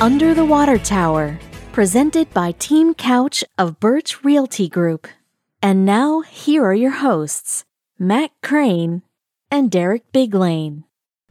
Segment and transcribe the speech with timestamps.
[0.00, 1.36] Under the Water Tower,
[1.72, 5.08] presented by Team Couch of Burch Realty Group.
[5.60, 7.64] And now, here are your hosts,
[7.98, 9.02] Matt Crane
[9.50, 10.84] and Derek Biglane.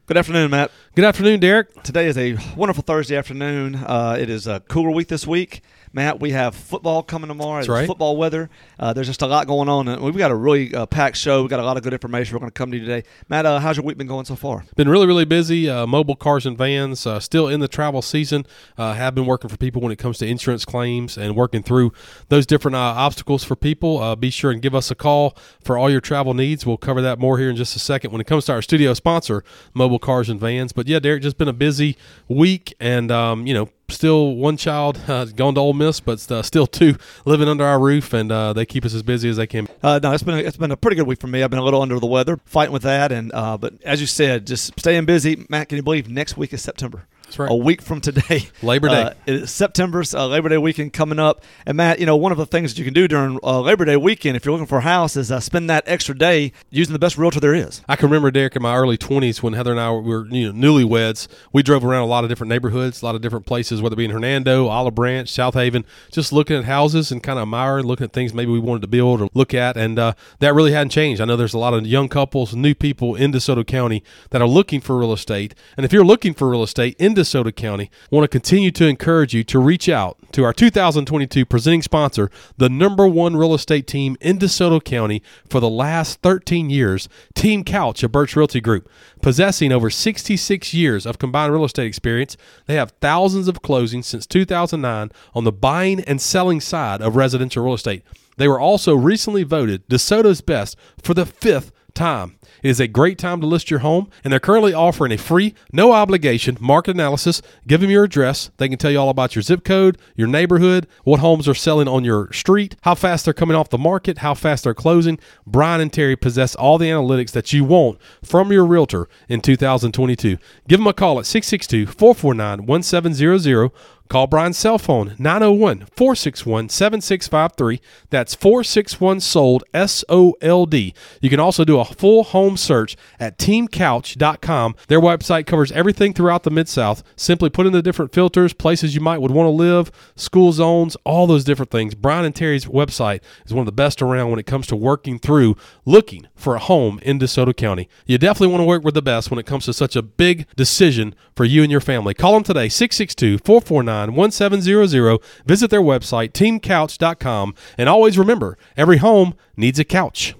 [0.06, 0.72] Good afternoon, Matt.
[0.96, 1.82] Good afternoon, Derek.
[1.84, 3.76] Today is a wonderful Thursday afternoon.
[3.76, 5.62] Uh, it is a cooler week this week.
[5.94, 7.58] Matt, we have football coming tomorrow.
[7.58, 7.88] That's right.
[7.88, 8.50] Football weather.
[8.80, 9.88] Uh, there's just a lot going on.
[9.88, 11.42] and We've got a really uh, packed show.
[11.42, 13.08] We've got a lot of good information we're going to come to you today.
[13.30, 14.64] Matt, uh, how's your week been going so far?
[14.76, 15.70] Been really, really busy.
[15.70, 18.46] Uh, mobile cars and vans uh, still in the travel season.
[18.78, 21.92] Uh, have been working for people when it comes to insurance claims and working through
[22.30, 24.00] those different uh, obstacles for people.
[24.00, 26.66] Uh, be sure and give us a call for all your travel needs.
[26.66, 28.94] We'll cover that more here in just a second when it comes to our studio
[28.94, 30.74] sponsor, Mobile Cars and Vans.
[30.74, 31.98] But yeah, Derek, just been a busy
[32.28, 33.70] week, and um, you know.
[33.90, 37.80] Still one child uh, gone to Ole Miss, but uh, still two living under our
[37.80, 39.68] roof, and uh, they keep us as busy as they can.
[39.82, 41.42] Uh, no, it's been a, it's been a pretty good week for me.
[41.42, 44.08] I've been a little under the weather, fighting with that, and uh, but as you
[44.08, 45.46] said, just staying busy.
[45.50, 47.08] Matt, can you believe next week is September?
[47.38, 47.52] Right.
[47.52, 49.14] A week from today, Labor Day.
[49.28, 51.44] Uh, September's uh, Labor Day weekend coming up.
[51.68, 53.86] And Matt, you know, one of the things that you can do during uh, Labor
[53.86, 56.94] Day weekend, if you're looking for a house, is uh, spend that extra day using
[56.94, 57.82] the best realtor there is.
[57.88, 60.68] I can remember Derek in my early twenties when Heather and I were you know
[60.68, 61.28] newlyweds.
[61.54, 63.98] We drove around a lot of different neighborhoods, a lot of different places, whether it
[63.98, 67.86] be in Hernando, Olive Branch, South Haven, just looking at houses and kind of admiring,
[67.86, 70.72] looking at things maybe we wanted to build or look at, and uh, that really
[70.72, 71.22] hadn't changed.
[71.22, 74.48] I know there's a lot of young couples, new people in DeSoto County that are
[74.48, 78.24] looking for real estate, and if you're looking for real estate in DeSoto County, want
[78.24, 83.08] to continue to encourage you to reach out to our 2022 presenting sponsor, the number
[83.08, 88.12] one real estate team in DeSoto County for the last 13 years, Team Couch of
[88.12, 88.88] Burch Realty Group.
[89.22, 92.38] Possessing over 66 years of combined real estate experience,
[92.68, 97.64] they have thousands of closings since 2009 on the buying and selling side of residential
[97.64, 98.04] real estate.
[98.38, 102.37] They were also recently voted DeSoto's best for the fifth time.
[102.64, 105.54] It is a great time to list your home, and they're currently offering a free,
[105.72, 107.42] no obligation market analysis.
[107.66, 108.50] Give them your address.
[108.58, 111.88] They can tell you all about your zip code, your neighborhood, what homes are selling
[111.88, 115.20] on your street, how fast they're coming off the market, how fast they're closing.
[115.46, 120.38] Brian and Terry possess all the analytics that you want from your realtor in 2022.
[120.68, 123.72] Give them a call at 662 449 1700.
[124.08, 127.82] Call Brian's cell phone 901 461 7653.
[128.10, 130.94] That's 461 sold S O L D.
[131.22, 134.76] You can also do a full home search at teamcouch.com.
[134.88, 137.04] Their website covers everything throughout the Mid South.
[137.16, 140.96] Simply put in the different filters, places you might would want to live, school zones,
[141.04, 141.96] all those different things.
[141.96, 145.20] Brian and Terry's website is one of the best around when it comes to working
[145.20, 147.90] through looking for a home in DeSoto County.
[148.06, 150.48] You definitely want to work with the best when it comes to such a big
[150.56, 152.14] decision for you and your family.
[152.14, 155.20] Call them today 662 449 1700.
[155.46, 160.36] Visit their website teamcouch.com and always remember every home needs a couch.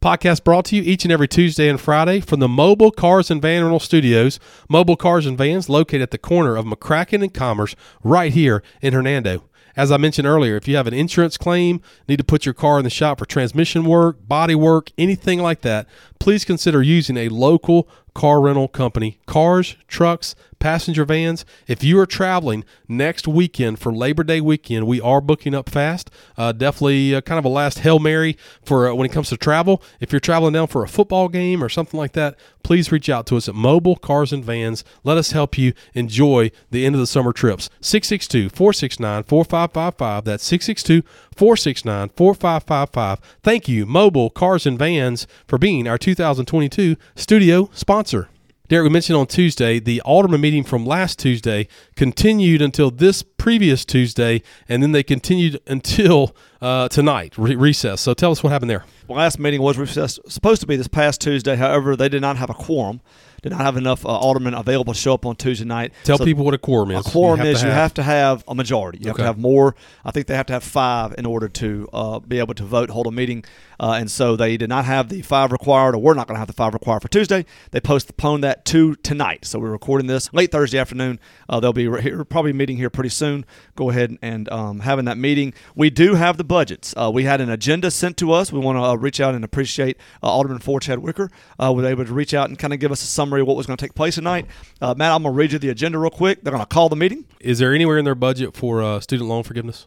[0.00, 3.40] Podcast brought to you each and every Tuesday and Friday from the Mobile Cars and
[3.42, 4.38] Van Rental Studios.
[4.68, 7.74] Mobile Cars and Vans located at the corner of McCracken and Commerce
[8.04, 9.44] right here in Hernando.
[9.76, 12.78] As I mentioned earlier, if you have an insurance claim, need to put your car
[12.78, 15.86] in the shop for transmission work, body work, anything like that,
[16.18, 19.18] please consider using a local car rental company.
[19.26, 21.44] Cars, trucks, passenger vans.
[21.68, 26.10] If you are traveling next weekend for Labor Day weekend, we are booking up fast.
[26.34, 29.36] Uh, definitely uh, kind of a last Hail Mary for uh, when it comes to
[29.36, 29.82] travel.
[30.00, 33.26] If you're traveling down for a football game or something like that, please reach out
[33.26, 34.82] to us at Mobile Cars and Vans.
[35.04, 37.68] Let us help you enjoy the end of the summer trips.
[37.82, 40.24] 662 469 4555.
[40.24, 41.06] That's 662
[41.36, 43.20] 469 4555.
[43.42, 48.28] Thank you, Mobile Cars and Vans, for being our 2022 studio sponsor.
[48.68, 53.84] Derek, we mentioned on Tuesday the Alderman meeting from last Tuesday continued until this previous
[53.84, 58.00] Tuesday, and then they continued until uh, tonight, re- recess.
[58.00, 58.84] So tell us what happened there.
[59.06, 61.54] The last meeting was recessed, supposed to be this past Tuesday.
[61.54, 63.00] However, they did not have a quorum,
[63.46, 65.92] did not have enough uh, aldermen available to show up on Tuesday night.
[66.02, 67.06] Tell So people what a quorum is.
[67.06, 68.98] A quorum You is you have to have a majority.
[69.00, 69.76] You have to have more.
[70.04, 72.90] I think they have to have five in order to uh, be able to vote,
[72.90, 73.44] hold a meeting.
[73.78, 76.38] Uh, and so they did not have the five required, or we're not going to
[76.38, 77.44] have the five required for Tuesday.
[77.70, 79.44] They postponed that to tonight.
[79.44, 81.20] So we're recording this late Thursday afternoon.
[81.48, 83.44] Uh, they'll be re- here, probably meeting here pretty soon.
[83.74, 85.54] Go ahead and um, having that meeting.
[85.74, 86.94] We do have the budgets.
[86.96, 88.52] Uh, we had an agenda sent to us.
[88.52, 91.30] We want to uh, reach out and appreciate uh, Alderman Ford Chadwicker.
[91.62, 93.56] Uh, was able to reach out and kind of give us a summary of what
[93.56, 94.46] was going to take place tonight.
[94.80, 96.42] Uh, Matt, I'm going to read you the agenda real quick.
[96.42, 97.24] They're going to call the meeting.
[97.40, 99.86] Is there anywhere in their budget for uh, student loan forgiveness?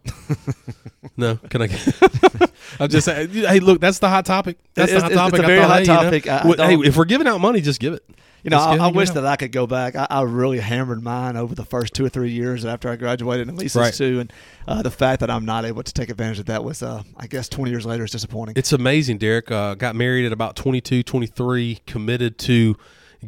[1.18, 1.36] no.
[1.50, 1.70] Can I?
[2.80, 3.30] I'm just saying.
[3.30, 4.58] Hey, look, that's the hot topic.
[4.76, 5.40] That's It the hot it's- it's topic.
[5.40, 6.84] a I very thought, hot hey, you know, topic.
[6.84, 8.04] Hey, if we're giving out money, just give it.
[8.44, 9.98] You know, I, I wish that I could go back.
[9.98, 13.50] I, I really hammered mine over the first two or three years after I graduated,
[13.50, 13.94] and Lisa's Right.
[13.94, 14.22] too.
[14.22, 14.32] And
[14.66, 17.28] uh, the fact that I'm not able to take advantage of that was, uh, I
[17.28, 18.54] guess, 20 years later is disappointing.
[18.56, 19.52] It's amazing, Derek.
[19.52, 22.78] Uh, got married at about 22, 23, committed to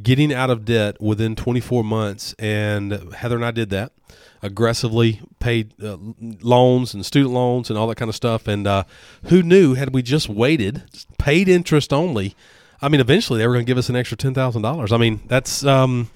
[0.02, 3.92] getting out of debt within 24 months, and Heather and I did that
[4.42, 5.98] aggressively paid uh,
[6.42, 8.48] loans and student loans and all that kind of stuff.
[8.48, 8.84] And uh,
[9.26, 10.84] who knew had we just waited,
[11.18, 12.36] paid interest only,
[12.82, 14.92] I mean, eventually they were going to give us an extra ten thousand dollars.
[14.92, 16.10] I mean, that's um,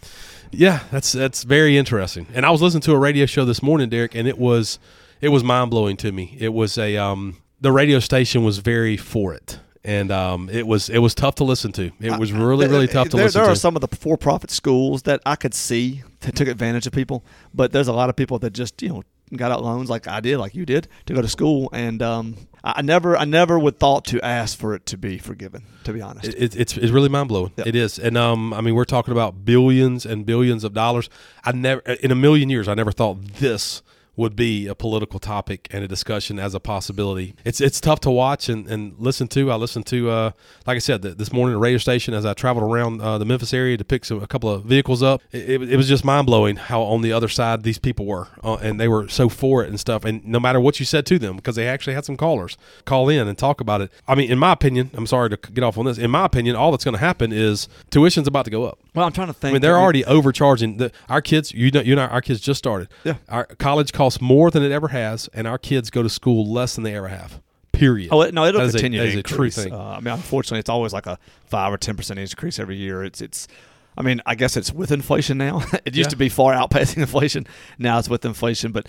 [0.52, 2.28] yeah, that's that's very interesting.
[2.34, 4.80] And I was listening to a radio show this morning, Derek, and it was
[5.22, 6.36] it was mind blowing to me.
[6.40, 10.90] It was a um, the radio station was very for it and um, it was
[10.90, 11.92] it was tough to listen to.
[12.02, 13.48] It was really really tough to there, listen there to.
[13.50, 16.94] There are some of the for-profit schools that I could see that took advantage of
[16.94, 17.24] people,
[17.54, 19.04] but there's a lot of people that just you know
[19.36, 22.36] got out loans like I did, like you did, to go to school, and um,
[22.64, 25.64] I never I never would thought to ask for it to be forgiven.
[25.86, 27.52] To be honest, it, it's it's really mind blowing.
[27.58, 27.68] Yep.
[27.68, 31.10] It is, and um, I mean we're talking about billions and billions of dollars.
[31.44, 33.82] I never in a million years I never thought this
[34.16, 37.36] would be a political topic and a discussion as a possibility.
[37.44, 39.52] It's it's tough to watch and, and listen to.
[39.52, 40.32] I listened to, uh,
[40.66, 43.26] like I said, the, this morning at radio station as I traveled around uh, the
[43.26, 45.22] Memphis area to pick some, a couple of vehicles up.
[45.32, 48.28] It, it, it was just mind blowing how on the other side these people were,
[48.44, 50.06] uh, and they were so for it and stuff.
[50.06, 53.10] And no matter what you said to them, because they actually had some callers call
[53.10, 53.92] in and talk about it.
[54.08, 55.98] I mean, in my opinion, I'm sorry to get off on this.
[55.98, 58.80] In my opinion, all that's going to happen is tuition's about to go up.
[58.94, 59.52] Well, I'm trying to think.
[59.52, 60.78] I mean, they're already overcharging.
[60.78, 62.88] The, our kids, you know, you know, our kids just started.
[63.04, 63.16] Yeah.
[63.28, 66.76] Our college costs more than it ever has, and our kids go to school less
[66.76, 67.42] than they ever have.
[67.72, 68.10] Period.
[68.12, 69.02] Oh no, it'll that continue.
[69.02, 69.58] Is a, to increase.
[69.58, 69.74] a true thing.
[69.74, 73.04] Uh, I mean, unfortunately, it's always like a five or ten percent increase every year.
[73.04, 73.48] It's it's.
[73.98, 75.62] I mean, I guess it's with inflation now.
[75.86, 76.12] it used Yeah.
[76.12, 77.48] to be far outpacing inflation.
[77.80, 78.88] Now it's with inflation, but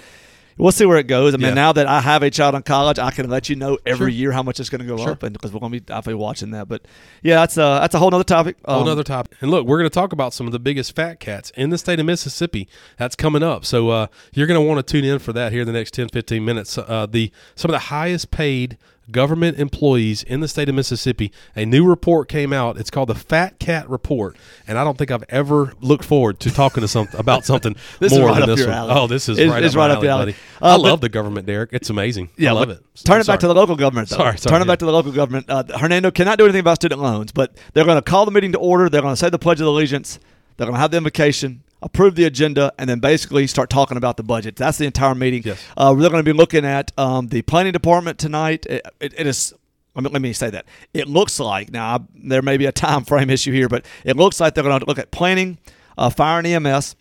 [0.58, 1.34] we'll see where it goes.
[1.34, 1.54] I mean, Yeah.
[1.54, 4.18] now that I have a child in college, I can let you know every Sure.
[4.20, 5.10] year how much it's going to go Sure.
[5.12, 6.68] up, and because we're going to be definitely watching that.
[6.68, 6.82] But
[7.22, 8.56] yeah, that's a that's a whole other topic.
[8.64, 9.36] Whole Um, another topic.
[9.40, 11.78] And look, we're going to talk about some of the biggest fat cats in the
[11.78, 12.68] state of Mississippi.
[12.98, 13.64] That's coming up.
[13.64, 15.92] So uh, you're going to want to tune in for that here in the next
[15.94, 16.78] 10, 15 minutes.
[16.78, 18.78] Uh, the some of the highest paid
[19.10, 21.32] government employees in the state of Mississippi.
[21.54, 22.76] A new report came out.
[22.76, 24.36] It's called the Fat Cat Report,
[24.66, 28.12] and I don't think I've ever looked forward to talking to some about something This
[28.12, 28.74] is more right than up this one.
[28.74, 28.92] alley.
[28.94, 30.24] Oh, this is It's- right, it's up, right up alley, your alley.
[30.32, 30.36] buddy.
[30.60, 31.70] Uh, I but- love the government, Derek.
[31.72, 32.30] It's amazing.
[32.36, 32.78] Yeah, I love it.
[33.04, 33.34] Turn it Sorry.
[33.34, 34.08] back to the local government.
[34.08, 34.16] Though.
[34.16, 35.46] Sorry, sorry, turn it back to the local government.
[35.48, 38.52] Uh, Hernando cannot do anything about student loans, but they're going to call the meeting
[38.52, 38.88] to order.
[38.88, 40.18] They're going to say the Pledge of Allegiance.
[40.56, 44.16] They're going to have the invocation, approve the agenda, and then basically start talking about
[44.16, 44.56] the budget.
[44.56, 45.42] That's the entire meeting.
[45.44, 45.62] Yes.
[45.76, 48.66] Uh, we're going to be looking at um, the planning department tonight.
[48.66, 49.52] It, it, it is.
[49.94, 50.66] Let me, let me say that.
[50.92, 54.16] It looks like now I- there may be a time frame issue here, but it
[54.16, 55.58] looks like they're going to look at planning,
[55.96, 56.96] uh, fire and EMS,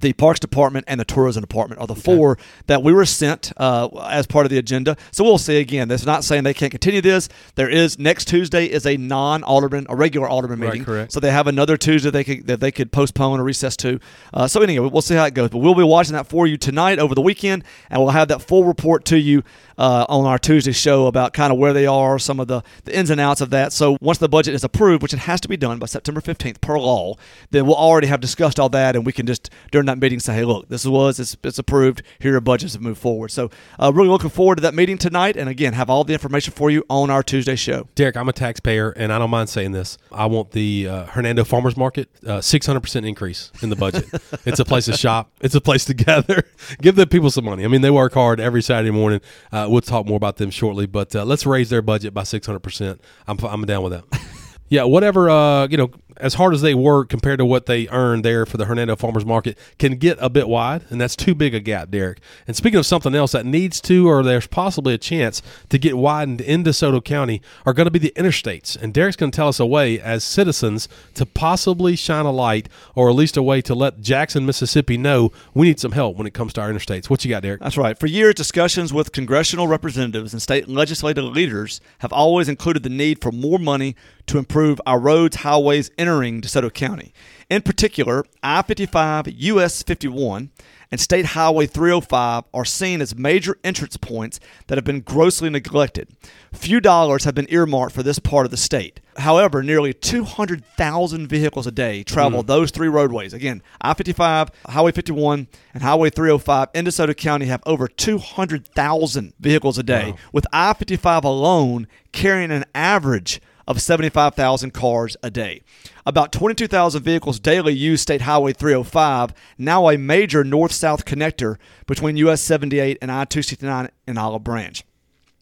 [0.00, 3.88] the Parks Department and the Tourism Department are the four that we were sent uh,
[4.10, 4.96] as part of the agenda.
[5.10, 5.88] So we'll see again.
[5.88, 7.28] That's not saying they can't continue this.
[7.56, 10.84] There is next Tuesday is a non-alderman, a regular alderman Right, meeting.
[10.84, 11.12] correct.
[11.12, 14.00] So they have another Tuesday they could that they could postpone or recess to.
[14.32, 15.50] Uh, so anyway, we'll see how it goes.
[15.50, 18.40] But we'll be watching that for you tonight over the weekend, and we'll have that
[18.40, 19.42] full report to you
[19.82, 22.96] uh, on our Tuesday show about kind of where they are, some of the, the
[22.96, 23.72] ins and outs of that.
[23.72, 26.60] So once the budget is approved, which it has to be done by September 15th
[26.60, 27.16] per law,
[27.50, 30.34] then we'll already have discussed all that, and we can just during that meeting say,
[30.34, 32.02] hey, look, this was it's, it's approved.
[32.20, 33.32] Here are budgets have moved forward.
[33.32, 33.50] So
[33.80, 36.70] uh, really looking forward to that meeting tonight, and again, have all the information for
[36.70, 37.88] you on our Tuesday show.
[37.96, 39.98] Derek, I'm a taxpayer, and I don't mind saying this.
[40.12, 44.08] I want the uh, Hernando Farmers Market uh, 600% increase in the budget.
[44.46, 45.32] it's a place to shop.
[45.40, 46.44] It's a place to gather.
[46.80, 47.64] Give the people some money.
[47.64, 49.20] I mean, they work hard every Saturday morning.
[49.50, 53.00] Uh, we'll talk more about them shortly, but uh, let's raise their budget by 600%.
[53.26, 54.20] I'm, I'm down with that.
[54.68, 58.22] Yeah, whatever, uh, you know, as hard as they work compared to what they earn
[58.22, 61.54] there for the Hernando Farmers Market can get a bit wide, and that's too big
[61.54, 62.18] a gap, Derek.
[62.46, 65.96] And speaking of something else that needs to, or there's possibly a chance to get
[65.96, 68.80] widened in DeSoto County, are going to be the interstates.
[68.80, 72.68] And Derek's going to tell us a way as citizens to possibly shine a light,
[72.94, 76.26] or at least a way to let Jackson, Mississippi know we need some help when
[76.26, 77.08] it comes to our interstates.
[77.10, 77.60] What you got, Derek?
[77.60, 77.98] That's right.
[77.98, 83.20] For years, discussions with congressional representatives and state legislative leaders have always included the need
[83.20, 87.14] for more money to improve our roads, highways entering DeSoto County.
[87.48, 90.50] In particular, I 55, US 51,
[90.90, 96.08] and State Highway 305 are seen as major entrance points that have been grossly neglected.
[96.52, 99.00] Few dollars have been earmarked for this part of the state.
[99.18, 102.46] However, nearly 200,000 vehicles a day travel hmm.
[102.48, 103.32] those three roadways.
[103.32, 109.78] Again, I 55, Highway 51, and Highway 305 in DeSoto County have over 200,000 vehicles
[109.78, 115.62] a day, with I 55 alone carrying an average of 75,000 cars a day.
[116.04, 122.16] About 22,000 vehicles daily use State Highway 305, now a major north south connector between
[122.16, 124.82] US 78 and I 269 in Olive Branch.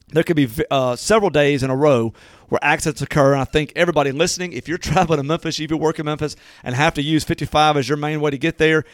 [0.08, 2.12] There could be uh, several days in a row
[2.48, 3.32] where accidents occur.
[3.32, 6.36] And I think everybody listening, if you're traveling to Memphis, if you work in Memphis
[6.62, 8.84] and have to use 55 as your main way to get there,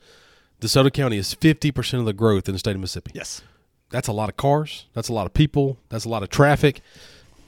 [0.62, 3.12] DeSoto County is 50% of the growth in the state of Mississippi.
[3.16, 3.42] Yes.
[3.90, 4.86] That's a lot of cars.
[4.94, 5.80] That's a lot of people.
[5.90, 6.82] That's a lot of traffic.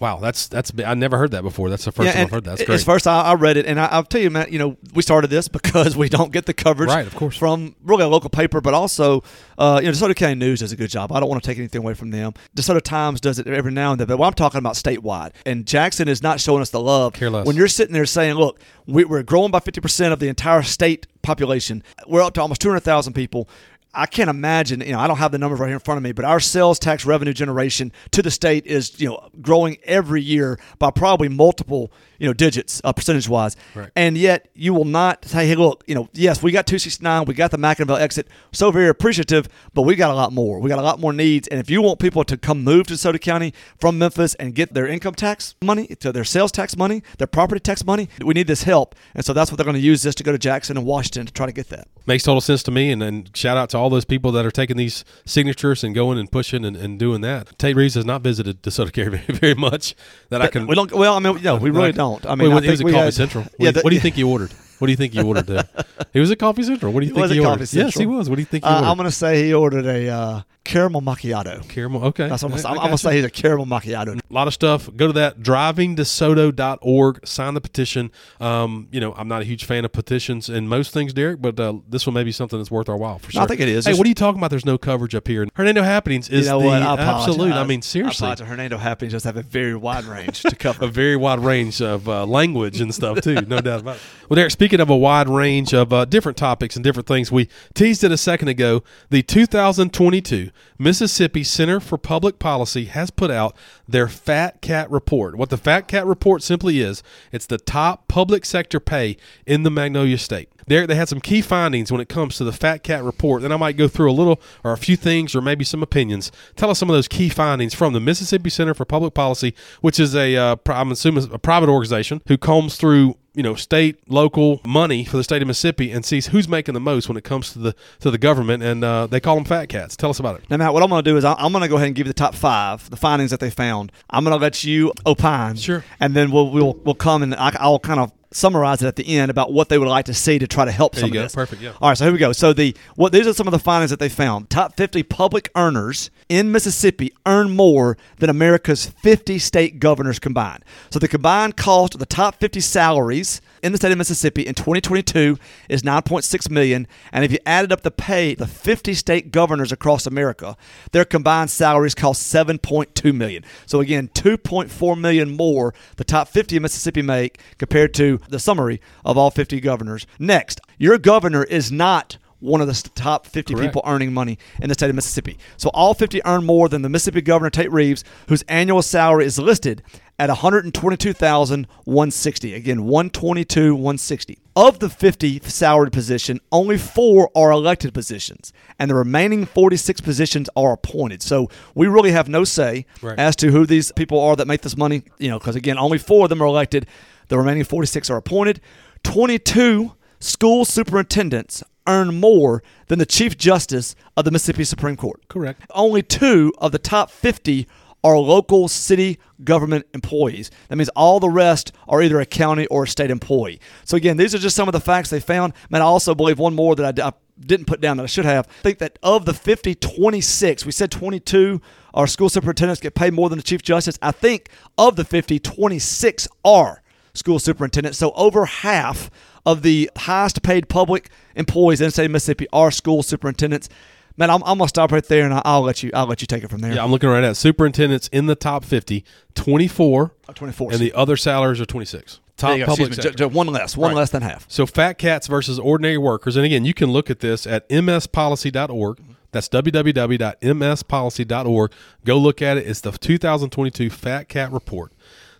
[0.03, 1.69] Wow, that's that's I never heard that before.
[1.69, 2.57] That's the first time I've heard that.
[2.57, 2.95] That's It's great.
[2.95, 4.51] first I, I read it, and I, I'll tell you, Matt.
[4.51, 7.37] You know, we started this because we don't get the coverage, Right, of course.
[7.37, 9.23] from really a local paper, but also,
[9.57, 11.13] uh, you know, DeSoto County News does a good job.
[11.13, 12.33] I don't want to take anything away from them.
[12.53, 16.09] DeSoto Times does it every now and then, but I'm talking about statewide, and Jackson
[16.09, 17.13] is not showing us the love.
[17.13, 17.47] Care less.
[17.47, 20.63] When you're sitting there saying, "Look, we, we're growing by 50 percent of the entire
[20.63, 21.81] state population.
[22.07, 23.47] We're up to almost 200,000 people."
[23.95, 26.03] I can't imagine, you know, I don't have the numbers right here in front of
[26.03, 30.21] me, but our sales tax revenue generation to the state is, you know, growing every
[30.21, 31.91] year by probably multiple,
[32.23, 33.57] you know, digits, uh, percentage wise.
[33.75, 33.89] Right.
[33.97, 37.33] And yet you will not say, hey, look, you know, yes, we got 269, we
[37.33, 40.61] got the McIngvale exit, so very appreciative, but we got a lot more.
[40.61, 41.49] We got a lot more needs.
[41.49, 44.73] And if you want people to come move to DeSoto County from Memphis and get
[44.73, 48.47] their income tax money, to their sales tax money, their property tax money, we need
[48.47, 48.95] this help.
[49.13, 51.25] And so that's what they're going to use this to go to Jackson and Washington
[51.25, 51.89] to try to get that.
[52.05, 52.89] Makes total sense to me.
[52.89, 56.17] And then shout out to all those people that are taking these signatures and going
[56.17, 57.57] and pushing and, and doing that.
[57.59, 59.95] Tate Reeves has not visited DeSoto County very, very much
[60.29, 60.67] that I can.
[60.67, 60.91] We don't.
[60.91, 62.25] Well, I mean, no, we really I can- don't.
[62.25, 63.43] I Wait, mean, I what- it was at Coffee had- Central.
[63.43, 64.51] What, Yeah, do you- the- what do you think you ordered?
[64.83, 65.63] What do you think you ordered there?
[66.11, 66.91] He was at Coffee Central.
[66.91, 67.59] What do you He think was he at ordered?
[67.65, 68.29] Coffee Yes, he was.
[68.29, 68.87] What do you think he Uh, ordered?
[68.87, 71.67] I'm going to say he ordered a uh, caramel macchiato.
[71.67, 72.03] Caramel.
[72.05, 72.27] Okay.
[72.27, 74.19] That's what I'm, I- gonna- I I'm, I'm going to say he's a caramel macchiato.
[74.19, 74.89] a lot of stuff.
[74.95, 78.11] Go to that drivingdesoto.org, sign the petition.
[78.39, 81.59] Um, you know, I'm not a huge fan of petitions and most things, Derek, but
[81.59, 83.41] uh, this one may be something that's worth our while for No, sure.
[83.41, 83.85] I think it is.
[83.85, 84.49] Hey, There's- what are you talking about?
[84.51, 85.47] There's no coverage up here.
[85.55, 86.67] Hernando Happenings is you know the?
[86.69, 87.53] I absolute.
[87.53, 88.27] I mean, seriously.
[88.27, 88.35] I.
[88.35, 90.85] Hernando Happenings just have a very wide range to cover.
[90.85, 94.01] a very wide range of uh, language and stuff too, no doubt about it.
[94.29, 97.49] Well, Derek, speaking of a wide range of uh, different topics and different things, we
[97.73, 98.83] teased it a second ago.
[99.09, 103.55] The 2022 Mississippi Center for Public Policy has put out
[103.87, 105.35] their Fat Cat Report.
[105.35, 109.71] What the Fat Cat Report simply is, it's the top public sector pay in the
[109.71, 110.49] Magnolia State.
[110.67, 113.41] Derek, they had some key findings when it comes to the Fat Cat Report.
[113.41, 116.31] Then I might go through a little or a few things or maybe some opinions.
[116.55, 119.99] Tell us some of those key findings from the Mississippi Center for Public Policy, which
[119.99, 124.61] is a, uh, I'm assuming, a private organization who combs through you know state local
[124.65, 127.53] money for the state of Mississippi and sees who's making the most when it comes
[127.53, 129.95] to the to the government and uh, they call them fat cats.
[129.95, 130.49] Tell us about it.
[130.49, 132.07] Now, Matt, what I'm going to do is I'm going to go ahead and give
[132.07, 133.91] you the top five, the findings that they found.
[134.09, 135.55] I'm going to let you opine.
[135.55, 135.83] Sure.
[135.99, 139.17] And then we'll we'll, we'll come and I, I'll kind of summarize it at the
[139.17, 141.19] end about what they would like to see to try to help There some you
[141.19, 141.23] of go.
[141.23, 141.35] this.
[141.35, 141.73] Perfect, yeah.
[141.81, 142.31] All right, so here we go.
[142.33, 144.49] So the what these are some of the findings that they found.
[144.49, 150.63] Top 50 public earners in Mississippi earn more than America's 50 state governors combined.
[150.89, 154.53] So the combined cost of the top 50 salaries in the state of Mississippi in
[154.53, 155.39] 2022
[155.69, 160.05] is 9.6 million, and if you added up the pay the 50 state governors across
[160.05, 160.57] America,
[160.91, 163.43] their combined salaries cost 7.2 million.
[163.65, 168.81] So again, 2.4 million more the top 50 in Mississippi make compared to the summary
[169.05, 170.05] of all 50 governors.
[170.19, 173.69] Next, your governor is not one of the top 50 Correct.
[173.69, 175.37] people earning money in the state of Mississippi.
[175.55, 179.39] So all 50 earn more than the Mississippi Governor Tate Reeves, whose annual salary is
[179.39, 179.81] listed
[180.19, 182.53] at 122,160.
[182.53, 184.37] Again, 122,160.
[184.55, 190.47] Of the 50 salaried position, only four are elected positions, and the remaining 46 positions
[190.55, 191.23] are appointed.
[191.23, 193.17] So we really have no say Right.
[193.17, 195.03] as to who these people are that make this money.
[195.17, 196.85] You know, because again, only four of them are elected.
[197.29, 198.61] The remaining 46 are appointed.
[199.03, 205.27] 22 school superintendents earn more than the Chief Justice of the Mississippi Supreme Court.
[205.27, 205.63] Correct.
[205.71, 207.67] Only two of the top 50
[208.03, 210.51] are local city government employees.
[210.67, 213.59] That means all the rest are either a county or a state employee.
[213.85, 215.53] So, again, these are just some of the facts they found.
[215.69, 218.47] Man, I also believe one more that I didn't put down that I should have.
[218.47, 221.61] I think that of the 50, 26, we said 22
[221.93, 223.99] our school superintendents get paid more than the Chief Justice.
[224.01, 226.81] I think of the 50, 26 are
[227.13, 227.99] school superintendents.
[227.99, 229.11] So over half
[229.45, 233.69] of the highest paid public employees in the state of Mississippi are school superintendents.
[234.15, 235.89] Man, I'm, I'm gonna stop right there, and I'll let you.
[235.93, 236.71] I'll let you take it from there.
[236.73, 239.03] Yeah, I'm looking right at superintendents in the top 50,
[239.33, 240.71] 24, Uh, 24.
[240.71, 242.19] and the other salaries are 26.
[242.37, 243.09] Top public sector.
[243.11, 243.75] Ju- ju- one less.
[243.77, 243.97] One Right.
[243.97, 244.45] less than half.
[244.47, 246.35] So fat cats versus ordinary workers.
[246.35, 248.99] And again, you can look at this at mspolicy.org.
[249.31, 251.71] That's www.mspolicy.org.
[252.05, 252.67] Go look at it.
[252.67, 254.91] It's the 2022 Fat Cat Report.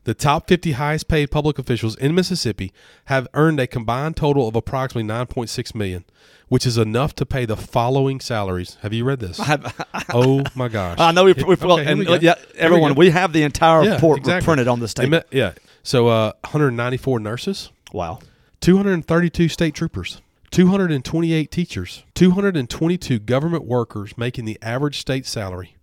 [0.06, 2.74] The top 50 highest paid public officials in Mississippi
[3.06, 6.04] have earned a combined total of approximately 9.6 million,
[6.50, 8.78] which is enough to pay the following salaries.
[8.82, 9.40] Have you read this?
[10.14, 11.00] oh my gosh.
[11.00, 13.84] I know we, we, Okay, and we yeah, Here we everyone, we, have the entire
[13.84, 14.46] Yeah, report exactly.
[14.46, 15.22] printed on this They table.
[15.32, 15.54] yeah.
[15.84, 18.20] So uh, 194 nurses, wow.
[18.60, 25.76] 232 state troopers, 228 teachers, 222 government workers making the average state salary,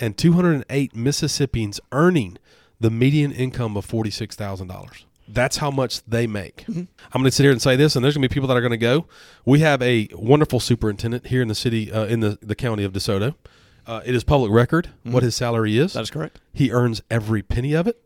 [0.00, 2.36] and 208 Mississippians earning
[2.80, 5.04] the median income of $46,000.
[5.28, 6.64] That's how much they make.
[6.68, 8.56] I'm going to sit here and say this, and there's going to be people that
[8.56, 9.06] are going to go.
[9.44, 12.92] We have a wonderful superintendent here in the city, uh, in the, the county of
[12.92, 13.34] DeSoto.
[13.86, 15.94] Uh, it is public record what his salary is.
[15.94, 16.40] That is correct.
[16.52, 18.00] He earns every penny of it.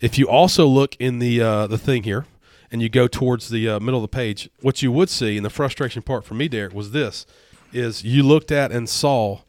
[0.00, 2.26] If you also look in the uh, the thing here,
[2.72, 5.44] and you go towards the uh, middle of the page, what you would see, and
[5.44, 7.26] the frustration part for me, Derek, was this:
[7.72, 9.40] is you looked at and saw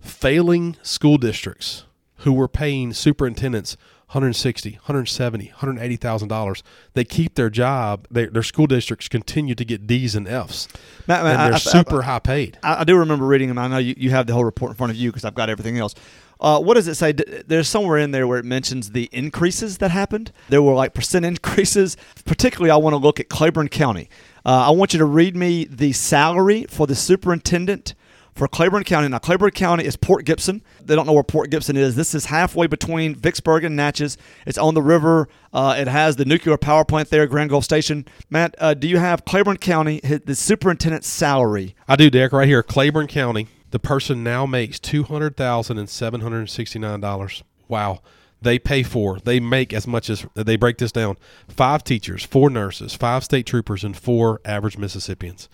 [0.00, 1.84] failing school districts
[2.18, 3.76] who were paying superintendents
[4.08, 6.62] 160 170 180000 dollars
[6.94, 10.68] they keep their job their, their school districts continue to get d's and f's
[11.08, 13.58] Matt, man, and they're I- super high paid I, I do remember reading them.
[13.58, 15.50] I know you, you have the whole report in front of you because I've got
[15.50, 15.94] everything else.
[16.38, 17.12] Uh, what does it say?
[17.12, 20.32] There's somewhere in there where it mentions the increases that happened.
[20.50, 21.96] There were like percent increases.
[22.26, 24.10] Particularly, I want to look at Claiborne County.
[24.44, 27.94] Uh, I want you to read me the salary for the superintendent
[28.36, 29.08] for Claiborne County.
[29.08, 30.62] Now, Claiborne County is Port Gibson.
[30.84, 31.96] They don't know where Port Gibson is.
[31.96, 34.16] This is halfway between Vicksburg and Natchez.
[34.46, 35.28] It's on the river.
[35.52, 38.06] Uh, it has the nuclear power plant there, Grand Gulf Station.
[38.30, 41.74] Matt, uh, do you have Claiborne County, the superintendent's salary?
[41.88, 42.62] I do, Derek, right here.
[42.62, 43.48] Claiborne County.
[43.70, 47.42] The person now makes two hundred thousand and seven hundred and sixty nine dollars.
[47.66, 48.00] Wow.
[48.42, 49.18] They pay for.
[49.18, 51.16] They make as much as they break this down.
[51.48, 55.48] Five teachers, four nurses, five state troopers, and four average Mississippians.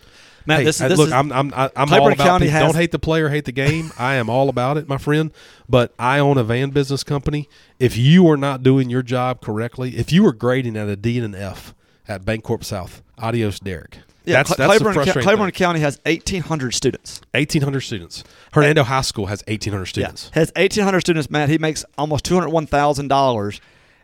[0.47, 2.19] Matt, Hey, this, this look, is, I'm I'm I'm all about.
[2.19, 2.61] County people.
[2.61, 3.91] has- don't hate the player, hate the game.
[3.99, 5.31] I am all about it, my friend.
[5.69, 7.49] But I own a van business company.
[7.79, 11.19] If you are not doing your job correctly, if you are grading at a D
[11.19, 11.75] and an F
[12.09, 13.99] at Bancorp South, adios, Derek.
[14.25, 15.51] yeah, that's that's Claiborne, Ca- frustrating Claiborne.
[15.53, 17.21] County has 1,800 students.
[17.33, 18.25] 1,800 students.
[18.53, 20.31] Hernando High School has 1,800 students.
[20.35, 21.31] Yeah, has 1,800 students.
[21.31, 23.61] Matt, he makes almost $201,000,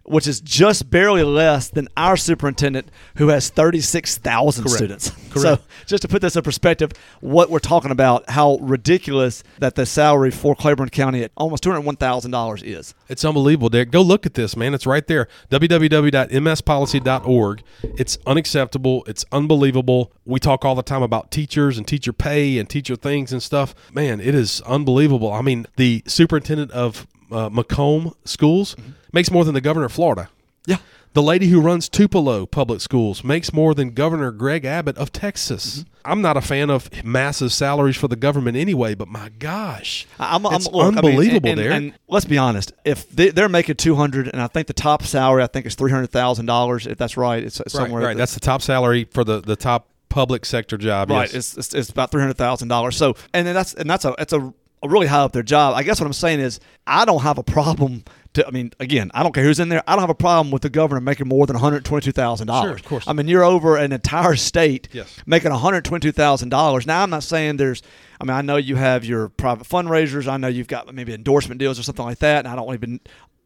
[0.09, 5.11] which is just barely less than our superintendent, who has 36,000 students.
[5.31, 5.62] Correct.
[5.62, 9.85] So, just to put this in perspective, what we're talking about, how ridiculous that the
[9.87, 12.94] salary for Claiborne County at almost $201,000 is.
[13.09, 13.90] It's unbelievable, Derek.
[13.90, 14.75] Go look at this, man.
[14.75, 15.29] It's right there.
[15.51, 17.62] www.mspolicy.org.
[17.83, 19.05] It's unacceptable.
[19.07, 20.12] It's unbelievable.
[20.25, 23.75] We talk all the time about teachers and teacher pay and teacher things and stuff.
[23.92, 25.33] Man, it is unbelievable.
[25.33, 28.75] I mean, the superintendent of uh, McComb Schools
[29.12, 30.29] makes more than the governor of Florida.
[30.66, 30.79] Yeah.
[31.14, 35.81] The lady who runs Tupelo Public Schools makes more than Governor Greg Abbott of Texas.
[35.81, 35.88] Mm-hmm.
[36.05, 40.47] I'm not a fan of massive salaries for the government anyway, but my gosh, I'm,
[40.47, 42.73] I'm, it's look, I mean, unbelievable, and, and, and let's be honest.
[42.85, 46.87] If they, they're making 200, and I think the top salary I think is $300,000,
[46.87, 48.05] if that's right, it's it's right, somewhere.
[48.05, 48.16] right.
[48.16, 51.11] That's the top salary for the, the top public sector job.
[51.11, 51.35] Right, yes.
[51.35, 52.97] it's, it's, it's about three hundred thousand dollars.
[52.97, 54.53] So, and then that's and that's a it's a
[54.85, 55.75] really high up their job.
[55.75, 58.05] I guess what I'm saying is I don't have a problem.
[58.38, 59.83] To, I mean, again, I don't care who's in there.
[59.87, 62.46] I don't have a problem with the governor making more than one hundred twenty-two thousand
[62.46, 62.68] dollars.
[62.68, 63.05] Sure, of course.
[63.07, 65.16] I mean, you're over an entire state Yes.
[65.27, 66.87] making one hundred twenty-two thousand dollars.
[66.87, 67.83] Now, I'm not saying there's.
[68.20, 70.27] I mean, I know you have your private fundraisers.
[70.27, 72.44] I know you've got maybe endorsement deals or something like that.
[72.44, 73.01] And I don't even,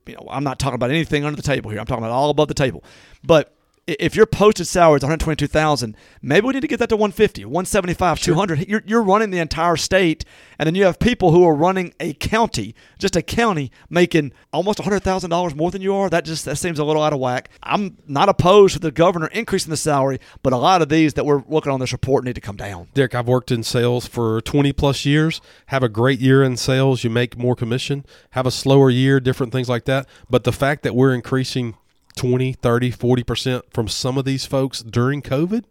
[0.07, 1.79] you know, I'm not talking about anything under the table here.
[1.79, 2.83] I'm talking about all above the table.
[3.23, 3.55] But
[3.87, 8.21] if your posted salary is 122,000, maybe we need to get that to 150, 175,
[8.21, 8.69] 200.
[8.69, 10.25] You're, you're running the entire state,
[10.59, 14.79] and then you have people who are running a county, just a county, making almost
[14.79, 16.09] $100,000 more than you are.
[16.09, 17.51] That just that seems a little out of whack.
[17.63, 21.27] I'm not opposed to the governor increasing the salary, but a lot of these that
[21.27, 22.87] we're looking on this report need to come down.
[22.95, 25.41] Derek, I've worked in sales for 20 plus years.
[25.67, 28.07] Have a great year in sales, you make more commission.
[28.31, 30.07] Have a slower year, different things like that.
[30.31, 31.75] But the fact that we're increasing
[32.17, 35.65] 20, 30, 40% from some of these folks during COVID,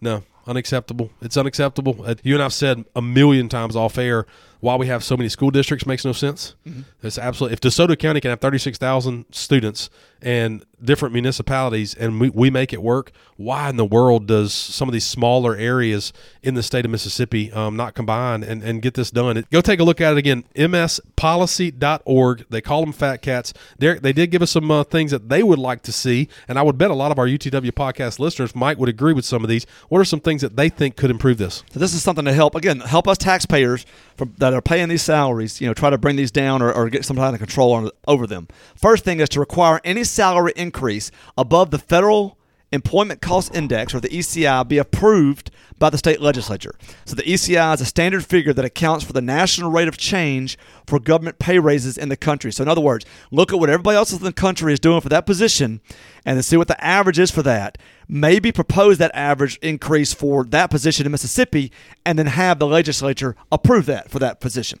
[0.00, 1.10] no, unacceptable.
[1.20, 2.02] It's unacceptable.
[2.04, 4.26] Uh, you and I've said a million times off air
[4.60, 6.54] why we have so many school districts makes no sense.
[7.02, 9.90] It's absolutely if DeSoto County can have 36,000 students
[10.22, 14.88] and different municipalities and we, we make it work, why in the world does some
[14.88, 18.94] of these smaller areas in the state of Mississippi um, not combine and, and get
[18.94, 19.44] this done?
[19.50, 22.44] Go take a look at it again, mspolicy.org.
[22.50, 23.52] They call them fat cats.
[23.78, 26.58] Derek, they did give us some uh, things that they would like to see, and
[26.58, 29.42] I would bet a lot of our UTW podcast listeners, Mike, would agree with some
[29.42, 29.66] of these.
[29.88, 31.62] What are some things that they think could improve this?
[31.72, 35.02] So this is something to help again help us taxpayers from, that are paying these
[35.02, 35.60] salaries.
[35.60, 37.90] You know, try to bring these down or, or get some kind of control on,
[38.06, 38.48] over them.
[38.76, 42.38] First thing is to require any salary increase above the federal
[42.72, 46.74] employment cost index or the ECI be approved by the state legislature.
[47.04, 50.58] So the ECI is a standard figure that accounts for the national rate of change
[50.86, 52.52] for government pay raises in the country.
[52.52, 55.08] So in other words, look at what everybody else in the country is doing for
[55.08, 55.80] that position
[56.24, 57.78] and then see what the average is for that.
[58.12, 61.70] Maybe propose that average increase for that position in Mississippi
[62.04, 64.80] and then have the legislature approve that for that position.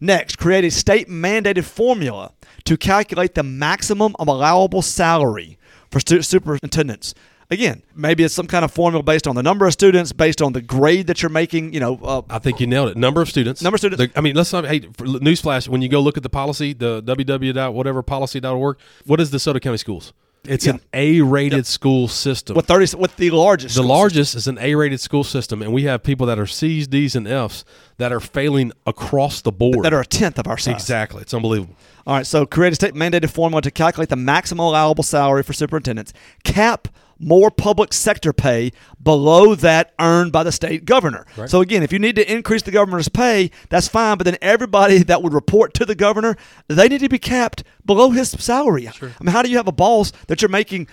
[0.00, 2.32] Next, create a state mandated formula
[2.64, 5.58] to calculate the maximum of allowable salary
[5.90, 7.14] for stu- superintendents.
[7.50, 10.54] Again, maybe it's some kind of formula based on the number of students, based on
[10.54, 11.74] the grade that you're making.
[11.74, 12.96] You know, uh, I think you nailed it.
[12.96, 13.60] Number of students.
[13.60, 14.02] Number of students.
[14.06, 14.64] The- I mean, let's not.
[14.64, 19.30] Hey, newsflash: when you go look at the policy, the www whatever policy.org, what is
[19.30, 20.14] the DeSoto County Schools?
[20.44, 20.72] It's Yeah.
[20.72, 22.56] an A-rated school system.
[22.56, 26.02] with thirty, with the largest, the largest is an A-rated school system, and we have
[26.02, 27.64] people that are C's, D's, and F's
[27.98, 29.84] that are failing across the board.
[29.84, 30.74] that are a tenth of our size.
[30.74, 31.20] exactly.
[31.22, 31.76] It's unbelievable.
[32.06, 35.52] All right, so create a state mandated formula to calculate the maximum allowable salary for
[35.52, 36.12] superintendents.
[36.42, 36.88] Cap
[37.20, 41.26] more public sector pay below that earned by the state governor.
[41.46, 44.98] So again, if you need to increase the governor's pay, that's fine, but then everybody
[45.04, 46.36] that would report to the governor,
[46.68, 48.88] they need to be capped below his salary.
[48.88, 50.88] I mean, how do you have a boss that you're making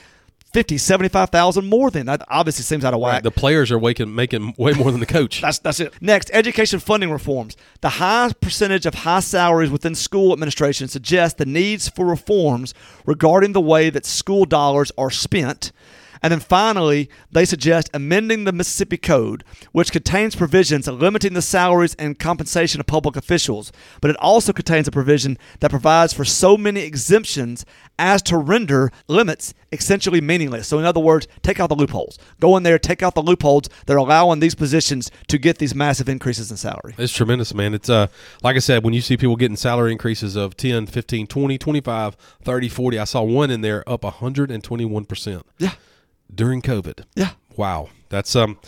[0.54, 2.06] 50, 75,000 more than?
[2.06, 3.24] That obviously seems out of whack.
[3.24, 5.42] The players are waking, making way more than the coach.
[5.48, 5.94] That's that's it.
[6.02, 7.56] Next, education funding reforms.
[7.82, 12.74] The high percentage of high salaries within school administration suggests the needs for reforms
[13.06, 15.72] regarding the way that school dollars are spent.
[16.22, 21.96] And then finally, they suggest amending the Mississippi Code, which contains provisions limiting the salaries
[21.96, 26.58] and compensation of public officials, but it also contains a provision that provides for so
[26.58, 27.66] many exemptions
[28.00, 30.68] as to render limits essentially meaningless.
[30.68, 32.18] So, in other words, take out the loopholes.
[32.40, 35.76] Go in there, take out the loopholes that are allowing these positions to get these
[35.76, 36.96] massive increases in salary.
[36.98, 37.74] It's tremendous, man.
[37.74, 38.08] It's uh
[38.44, 42.16] like I said, when you see people getting salary increases of 10, 15, 20, 25,
[42.44, 45.72] 30, 40, I saw one in there up 121% Yeah,
[46.34, 47.04] during COVID.
[47.16, 47.32] yeah.
[47.56, 47.90] Wow.
[48.10, 48.60] That's um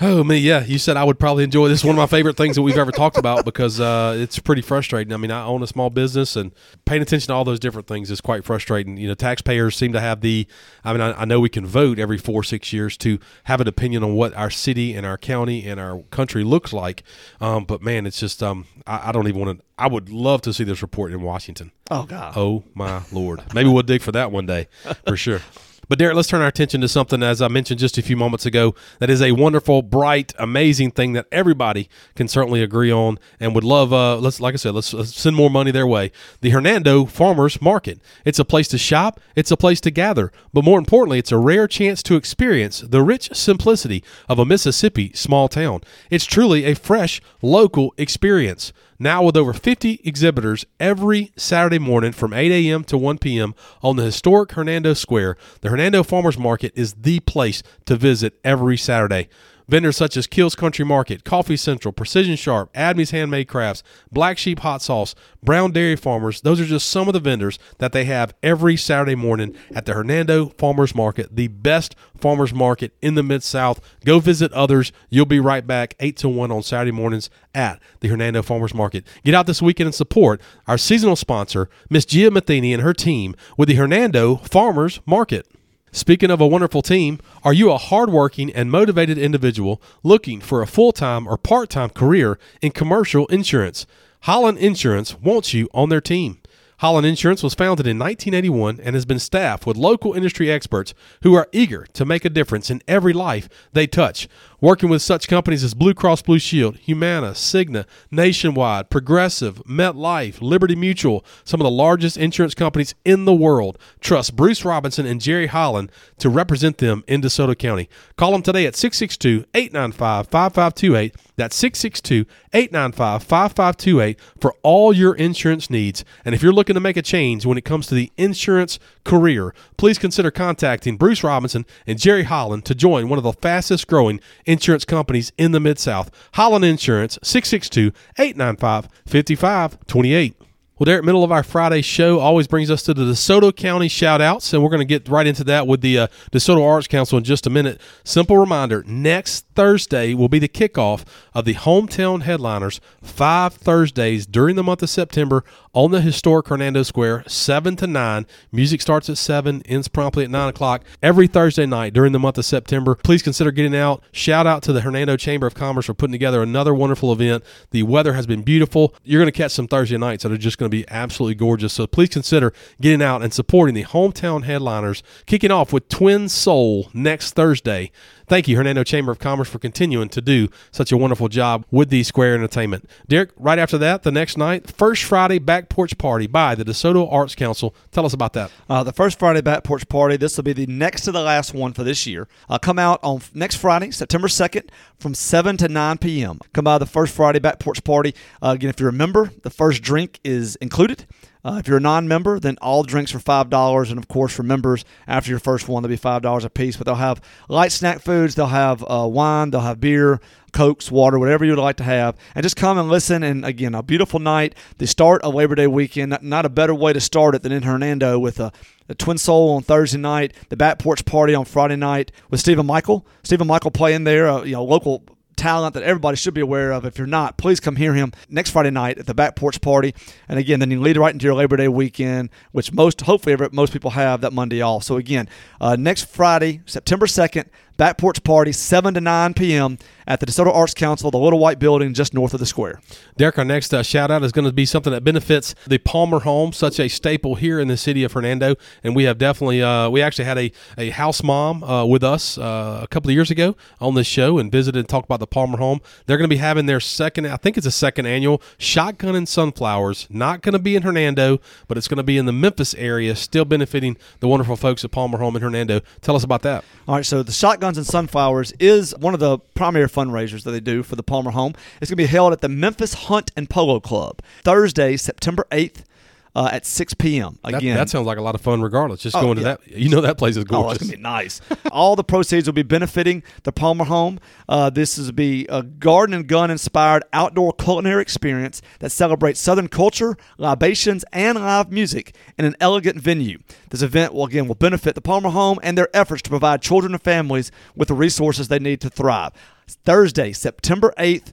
[0.00, 0.64] Oh me, yeah.
[0.64, 1.82] You said I would probably enjoy this.
[1.82, 5.12] One of my favorite things that we've ever talked about because uh, it's pretty frustrating.
[5.12, 6.52] I mean, I own a small business, and
[6.84, 8.96] paying attention to all those different things is quite frustrating.
[8.96, 10.46] You know, taxpayers seem to have the.
[10.84, 13.66] I mean, I, I know we can vote every four six years to have an
[13.66, 17.02] opinion on what our city and our county and our country looks like,
[17.40, 19.64] um, but man, it's just um, I, I don't even want to.
[19.76, 21.72] I would love to see this report in Washington.
[21.90, 22.34] Oh, God.
[22.36, 23.42] Oh my lord!
[23.52, 24.68] Maybe we'll dig for that one day
[25.08, 25.40] for sure.
[25.88, 28.44] But Derek, let's turn our attention to something as I mentioned just a few moments
[28.44, 28.74] ago.
[28.98, 33.64] That is a wonderful, bright, amazing thing that everybody can certainly agree on and would
[33.64, 33.92] love.
[33.92, 36.12] Uh, let's, like I said, let's, let's send more money their way.
[36.42, 38.00] The Hernando Farmers Market.
[38.26, 39.18] It's a place to shop.
[39.34, 40.30] It's a place to gather.
[40.52, 45.12] But more importantly, it's a rare chance to experience the rich simplicity of a Mississippi
[45.14, 45.80] small town.
[46.10, 48.74] It's truly a fresh, local experience.
[49.00, 52.82] Now, with over 50 exhibitors every Saturday morning from 8 a.m.
[52.84, 53.54] to 1 p.m.
[53.80, 58.76] on the historic Hernando Square, the Hernando Farmers Market is the place to visit every
[58.76, 59.28] Saturday.
[59.68, 64.60] Vendors such as Kills Country Market, Coffee Central, Precision Sharp, Adme's Handmade Crafts, Black Sheep
[64.60, 66.40] Hot Sauce, Brown Dairy Farmers.
[66.40, 69.92] Those are just some of the vendors that they have every Saturday morning at the
[69.92, 73.80] Hernando Farmers Market, the best farmers market in the Mid South.
[74.04, 74.90] Go visit others.
[75.10, 79.06] You'll be right back 8 to 1 on Saturday mornings at the Hernando Farmers Market.
[79.24, 83.34] Get out this weekend and support our seasonal sponsor, Miss Gia Matheny and her team
[83.56, 85.46] with the Hernando Farmers Market.
[85.90, 90.66] Speaking of a wonderful team, are you a hardworking and motivated individual looking for a
[90.66, 93.86] full time or part time career in commercial insurance?
[94.22, 96.40] Holland Insurance wants you on their team.
[96.80, 101.34] Holland Insurance was founded in 1981 and has been staffed with local industry experts who
[101.34, 104.28] are eager to make a difference in every life they touch.
[104.60, 110.74] Working with such companies as Blue Cross Blue Shield, Humana, Cigna, Nationwide, Progressive, MetLife, Liberty
[110.74, 115.46] Mutual, some of the largest insurance companies in the world, trust Bruce Robinson and Jerry
[115.46, 117.88] Holland to represent them in DeSoto County.
[118.16, 121.14] Call them today at 662 895 5528.
[121.36, 126.04] That's 662 895 5528 for all your insurance needs.
[126.24, 129.54] And if you're looking to make a change when it comes to the insurance career,
[129.76, 134.20] please consider contacting Bruce Robinson and Jerry Holland to join one of the fastest growing
[134.48, 136.10] insurance companies in the Mid South.
[136.34, 140.37] Holland Insurance, 662 895 5528.
[140.78, 144.20] Well, Derek, middle of our Friday show always brings us to the DeSoto County shout
[144.20, 147.18] outs, and we're going to get right into that with the uh, DeSoto Arts Council
[147.18, 147.80] in just a minute.
[148.04, 154.54] Simple reminder next Thursday will be the kickoff of the Hometown Headliners, five Thursdays during
[154.54, 158.26] the month of September on the historic Hernando Square, 7 to 9.
[158.52, 162.38] Music starts at 7, ends promptly at 9 o'clock every Thursday night during the month
[162.38, 162.94] of September.
[162.94, 164.02] Please consider getting out.
[164.12, 167.42] Shout out to the Hernando Chamber of Commerce for putting together another wonderful event.
[167.72, 168.94] The weather has been beautiful.
[169.02, 171.72] You're going to catch some Thursday nights that are just going to be absolutely gorgeous.
[171.72, 176.88] So please consider getting out and supporting the hometown headliners, kicking off with Twin Soul
[176.92, 177.90] next Thursday.
[178.28, 181.88] Thank you, Hernando Chamber of Commerce, for continuing to do such a wonderful job with
[181.88, 182.86] the Square Entertainment.
[183.08, 187.10] Derek, right after that, the next night, First Friday Back Porch Party by the DeSoto
[187.10, 187.74] Arts Council.
[187.90, 188.50] Tell us about that.
[188.68, 191.54] Uh, the first Friday Back Porch Party, this will be the next to the last
[191.54, 192.28] one for this year.
[192.50, 196.38] Uh, come out on next Friday, September 2nd, from 7 to 9 p.m.
[196.52, 198.14] Come by the first Friday Back Porch Party.
[198.42, 201.06] Uh, again, if you remember, the first drink is included.
[201.44, 204.42] Uh, if you're a non-member, then all drinks are five dollars, and of course for
[204.42, 206.76] members, after your first one, they'll be five dollars a piece.
[206.76, 210.20] But they'll have light snack foods, they'll have uh, wine, they'll have beer,
[210.52, 213.22] cokes, water, whatever you'd like to have, and just come and listen.
[213.22, 214.54] And again, a beautiful night.
[214.78, 216.10] The start of Labor Day weekend.
[216.10, 218.52] Not, not a better way to start it than in Hernando with a,
[218.88, 222.66] a Twin Soul on Thursday night, the Back Porch Party on Friday night with Stephen
[222.66, 223.06] Michael.
[223.22, 225.04] Stephen Michael playing there, uh, you know, local
[225.38, 226.84] talent that everybody should be aware of.
[226.84, 229.94] If you're not, please come hear him next Friday night at the Back Porch Party.
[230.28, 233.72] And again, then you lead right into your Labor Day weekend, which most, hopefully, most
[233.72, 234.84] people have that Monday off.
[234.84, 235.28] So again,
[235.60, 237.46] uh, next Friday, September 2nd,
[237.78, 239.78] Back Porch Party, 7 to 9 p.m.
[240.04, 242.80] at the DeSoto Arts Council, the Little White Building just north of the square.
[243.16, 246.18] Derek, our next uh, shout out is going to be something that benefits the Palmer
[246.18, 248.56] home, such a staple here in the city of Hernando.
[248.82, 252.36] And we have definitely, uh, we actually had a, a house mom uh, with us
[252.36, 255.28] uh, a couple of years ago on this show and visited and talked about the
[255.28, 255.80] Palmer home.
[256.06, 259.28] They're going to be having their second, I think it's a second annual Shotgun and
[259.28, 260.08] Sunflowers.
[260.10, 261.38] Not going to be in Hernando,
[261.68, 264.90] but it's going to be in the Memphis area, still benefiting the wonderful folks at
[264.90, 265.80] Palmer Home in Hernando.
[266.00, 266.64] Tell us about that.
[266.88, 270.60] All right, so the Shotgun and Sunflowers is one of the primary fundraisers that they
[270.60, 271.54] do for the Palmer home.
[271.80, 275.84] It's going to be held at the Memphis Hunt and Polo Club Thursday, September 8th.
[276.34, 277.38] Uh, at 6 p.m.
[277.42, 278.60] Again, that, that, sounds like a lot of fun.
[278.60, 279.56] Regardless, just oh, going to yeah.
[279.56, 280.68] that, you know, that place is gorgeous.
[280.68, 281.40] Oh, it's gonna be nice.
[281.72, 284.20] All the proceeds will be benefiting the Palmer home.
[284.48, 289.68] Uh, this is be a garden and gun inspired outdoor culinary experience that celebrates Southern
[289.68, 293.38] culture, libations, and live music in an elegant venue.
[293.70, 296.92] This event will again will benefit the Palmer home and their efforts to provide children
[296.92, 299.32] and families with the resources they need to thrive.
[299.66, 301.32] Thursday, September 8th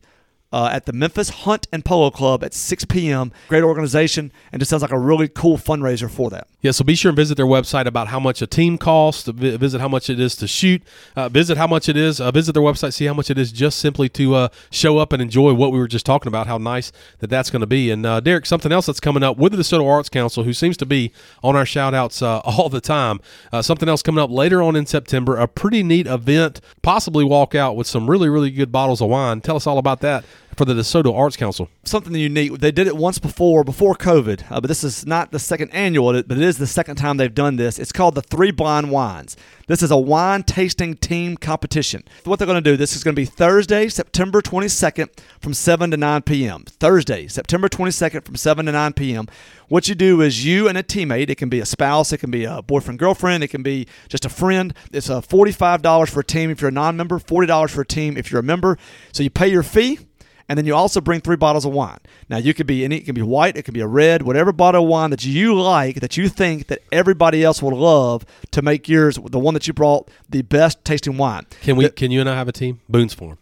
[0.55, 3.33] uh, at the Memphis Hunt and Polo Club at 6 p.m.
[3.49, 6.47] Great organization, and just sounds like a really cool fundraiser for that.
[6.61, 9.81] Yeah, so be sure and visit their website about how much a team costs, visit
[9.81, 10.81] how much it is to shoot,
[11.17, 13.51] uh, visit how much it is, uh, visit their website, see how much it is
[13.51, 16.57] just simply to uh, show up and enjoy what we were just talking about, how
[16.57, 17.91] nice that that's going to be.
[17.91, 20.77] And uh, Derek, something else that's coming up with the DeSoto Arts Council, who seems
[20.77, 21.11] to be
[21.43, 23.19] on our shout outs uh, all the time,
[23.59, 27.75] something else coming up later on in September, a pretty neat event, possibly walk out
[27.75, 29.41] with some really, really good bottles of wine.
[29.41, 30.23] Tell us all about that
[30.55, 31.69] for the DeSoto Arts Council.
[31.83, 32.59] something unique.
[32.59, 36.13] They did it once before, before COVID, uh, but this is not the second annual,
[36.23, 37.77] but it is the second time they've done this.
[37.77, 39.35] It's called the Three Blind Wines.
[39.67, 42.03] This is a wine tasting team competition.
[42.23, 45.91] What they're going to do, this is going to be Thursday, September 22nd from 7
[45.91, 46.63] to 9 p.m.
[46.67, 49.27] Thursday, September 22nd from 7 to 9 p.m.
[49.67, 52.31] What you do is you and a teammate, it can be a spouse, it can
[52.31, 54.73] be a boyfriend, girlfriend, it can be just a friend.
[54.93, 58.17] It's a $45 for a team if you're a non member, $40 for a team
[58.17, 58.77] if you're a member.
[59.11, 59.99] So you pay your fee
[60.47, 61.97] and then you also bring three bottles of wine.
[62.29, 64.51] Now you could be any, it can be white, it can be a red, whatever
[64.51, 68.61] bottle of wine that you like, that you think that everybody else will love to
[68.61, 71.45] make yours the one that you brought the best tasting wine.
[71.61, 71.89] Can we?
[71.89, 72.79] Can you and I have a team?
[72.89, 73.37] Boone's Farm.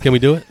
[0.00, 0.44] Can we do it?